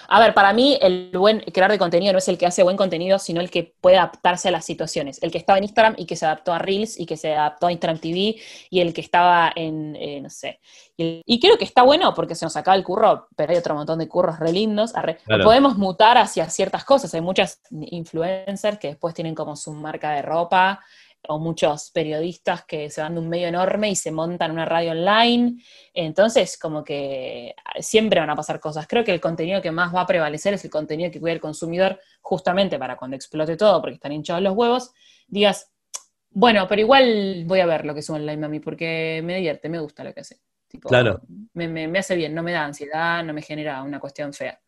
[0.08, 2.76] A ver, para mí el buen creador de contenido no es el que hace buen
[2.76, 5.22] contenido, sino el que puede adaptarse a las situaciones.
[5.22, 7.66] El que estaba en Instagram y que se adaptó a Reels y que se adaptó
[7.66, 8.36] a Instagram TV
[8.70, 10.60] y el que estaba en, eh, no sé.
[10.96, 13.98] Y, creo que está bueno porque se nos acaba el curro, pero hay otro montón
[13.98, 14.94] de curros re lindos.
[14.94, 15.16] arre.
[15.24, 15.44] Claro.
[15.44, 17.14] Podemos mutar hacia ciertas cosas.
[17.14, 20.80] Hay muchas influencers que después tienen como su marca de ropa
[21.28, 24.92] o muchos periodistas que se van de un medio enorme y se montan una radio
[24.92, 25.62] online.
[25.94, 28.86] Entonces, como que siempre van a pasar cosas.
[28.88, 31.40] Creo que el contenido que más va a prevalecer es el contenido que cuida el
[31.40, 34.92] consumidor, justamente para cuando explote todo, porque están hinchados los huevos,
[35.28, 35.70] digas,
[36.30, 39.80] bueno, pero igual voy a ver lo que sube online, mami, porque me divierte, me
[39.80, 40.40] gusta lo que hace.
[40.68, 41.20] Tipo, Claro.
[41.54, 44.60] Me, me- me hace bien, no me da ansiedad, no me genera una cuestión fea.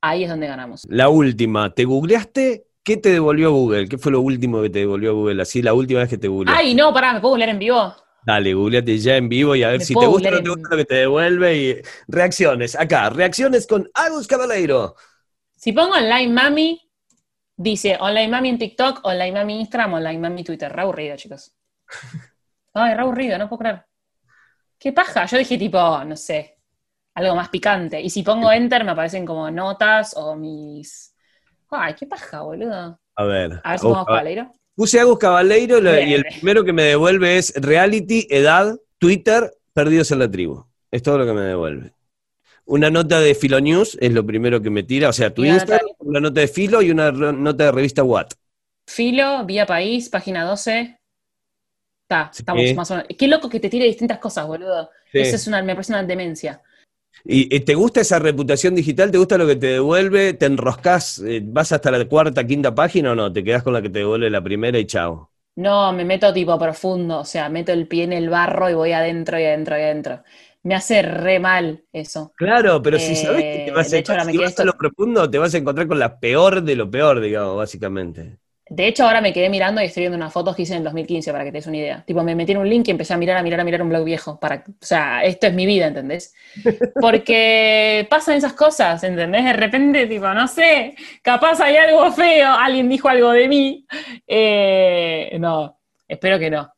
[0.00, 0.84] Ahí es donde ganamos.
[0.88, 2.66] La última, ¿te googleaste?
[2.86, 3.88] ¿Qué te devolvió Google?
[3.88, 5.42] ¿Qué fue lo último que te devolvió Google?
[5.42, 6.62] Así, la última vez que te googleaste.
[6.62, 7.92] Ay, no, pará, ¿me puedo leer en vivo?
[8.24, 10.48] Dale, googleate ya en vivo y a ver si te gusta o no googlear te
[10.50, 11.56] gusta lo que te devuelve.
[11.56, 11.76] Y
[12.06, 14.94] reacciones, acá, reacciones con Agus Cabaleiro.
[15.56, 16.80] Si pongo online mami,
[17.56, 20.72] dice online mami en TikTok, online mami en Instagram, online mami Twitter.
[20.72, 21.56] Re aburrido, chicos.
[22.72, 23.84] Ay, re aburrido, no puedo creer.
[24.78, 25.26] ¿Qué paja?
[25.26, 26.60] Yo dije tipo, no sé,
[27.14, 28.00] algo más picante.
[28.00, 31.15] Y si pongo enter me aparecen como notas o mis...
[31.70, 32.98] Ay, qué paja, boludo.
[33.16, 33.60] A ver.
[33.64, 34.52] A ver si Cab- Cabaleiro.
[34.74, 36.08] Puse Agus Cabaleiro Bien.
[36.08, 40.66] y el primero que me devuelve es reality, edad, Twitter, perdidos en la tribu.
[40.90, 41.92] Es todo lo que me devuelve.
[42.66, 45.86] Una nota de Filo News es lo primero que me tira, o sea, tu Instagram,
[46.00, 48.28] una nota de Filo y una nota de revista What.
[48.86, 50.98] Filo, Vía País, página 12.
[52.08, 52.42] Está, Sí.
[52.42, 53.08] estamos más o menos.
[53.18, 54.90] Qué loco que te tire distintas cosas, boludo.
[55.10, 55.18] Sí.
[55.20, 56.60] Eso es una, me parece una demencia.
[57.28, 59.10] ¿Y, te gusta esa reputación digital?
[59.10, 60.34] ¿Te gusta lo que te devuelve?
[60.34, 61.18] ¿Te enroscas?
[61.20, 63.32] eh, ¿Vas hasta la cuarta, quinta página o no?
[63.32, 65.30] ¿Te quedas con la que te devuelve la primera y chao?
[65.56, 68.92] No, me meto tipo profundo, o sea, meto el pie en el barro y voy
[68.92, 70.22] adentro y adentro y adentro.
[70.62, 72.34] Me hace re mal eso.
[72.34, 75.30] Claro, pero si sabes que te Eh, vas, a, hecho, si vas a lo profundo,
[75.30, 78.38] te vas a encontrar con la peor de lo peor, digamos, básicamente.
[78.68, 80.84] De hecho, ahora me quedé mirando y estoy viendo unas fotos que hice en el
[80.84, 82.04] 2015 para que te des una idea.
[82.04, 83.88] Tipo, me metí en un link y empecé a mirar, a mirar, a mirar un
[83.88, 84.40] blog viejo.
[84.40, 86.34] Para, o sea, esto es mi vida, ¿entendés?
[87.00, 89.44] Porque pasan esas cosas, ¿entendés?
[89.44, 93.86] De repente, tipo, no sé, capaz hay algo feo, alguien dijo algo de mí.
[94.26, 96.72] Eh, no, espero que no.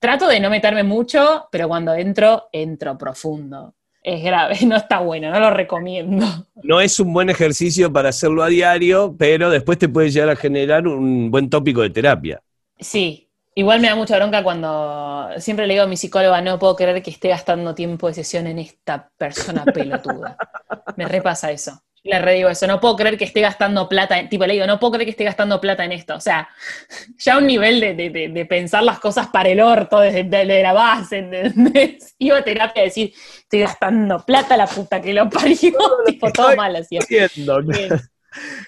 [0.00, 3.74] Trato de no meterme mucho, pero cuando entro, entro profundo.
[4.08, 6.24] Es grave, no está bueno, no lo recomiendo.
[6.62, 10.36] No es un buen ejercicio para hacerlo a diario, pero después te puede llegar a
[10.36, 12.40] generar un buen tópico de terapia.
[12.80, 16.74] Sí, igual me da mucha bronca cuando siempre le digo a mi psicóloga, no puedo
[16.74, 20.38] creer que esté gastando tiempo de sesión en esta persona pelotuda.
[20.96, 21.82] Me repasa eso.
[22.04, 24.78] Le redigo eso, no puedo creer que esté gastando plata, en- tipo le digo, no
[24.78, 26.14] puedo creer que esté gastando plata en esto.
[26.14, 26.48] O sea,
[27.18, 30.62] ya un nivel de, de- de- de pensar las cosas para el orto desde de,
[30.62, 32.14] la base, ¿entendés?
[32.18, 35.72] Iba a terapia a decir, estoy gastando plata la puta que lo parió,
[36.06, 36.98] tipo todo mal así.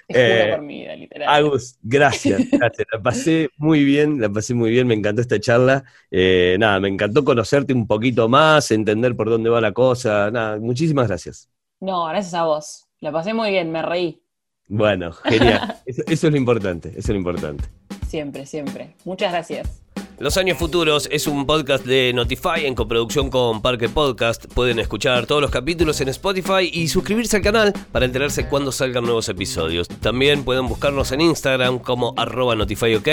[0.09, 1.29] Eh, por mi vida, literal.
[1.29, 2.87] Agus, gracias, gracias.
[2.91, 5.83] La pasé muy bien, la pasé muy bien, me encantó esta charla.
[6.09, 10.29] Eh, nada, me encantó conocerte un poquito más, entender por dónde va la cosa.
[10.31, 11.49] Nada, muchísimas gracias.
[11.79, 12.87] No, gracias a vos.
[13.01, 14.21] La pasé muy bien, me reí.
[14.67, 15.75] Bueno, genial.
[15.87, 17.63] Eso, eso es lo importante, eso es lo importante.
[18.07, 18.95] Siempre, siempre.
[19.05, 19.81] Muchas gracias.
[20.21, 24.45] Los Años Futuros es un podcast de Notify en coproducción con Parque Podcast.
[24.53, 29.03] Pueden escuchar todos los capítulos en Spotify y suscribirse al canal para enterarse cuando salgan
[29.03, 29.87] nuevos episodios.
[29.87, 33.07] También pueden buscarnos en Instagram como arroba notifyok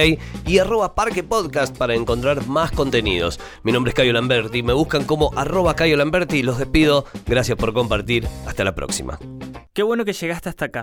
[0.47, 3.41] y arroba Parque Podcast para encontrar más contenidos.
[3.63, 7.07] Mi nombre es Cayo Lamberti, me buscan como arroba Cayo Lamberti los despido.
[7.27, 8.29] Gracias por compartir.
[8.47, 9.19] Hasta la próxima.
[9.73, 10.83] Qué bueno que llegaste hasta acá.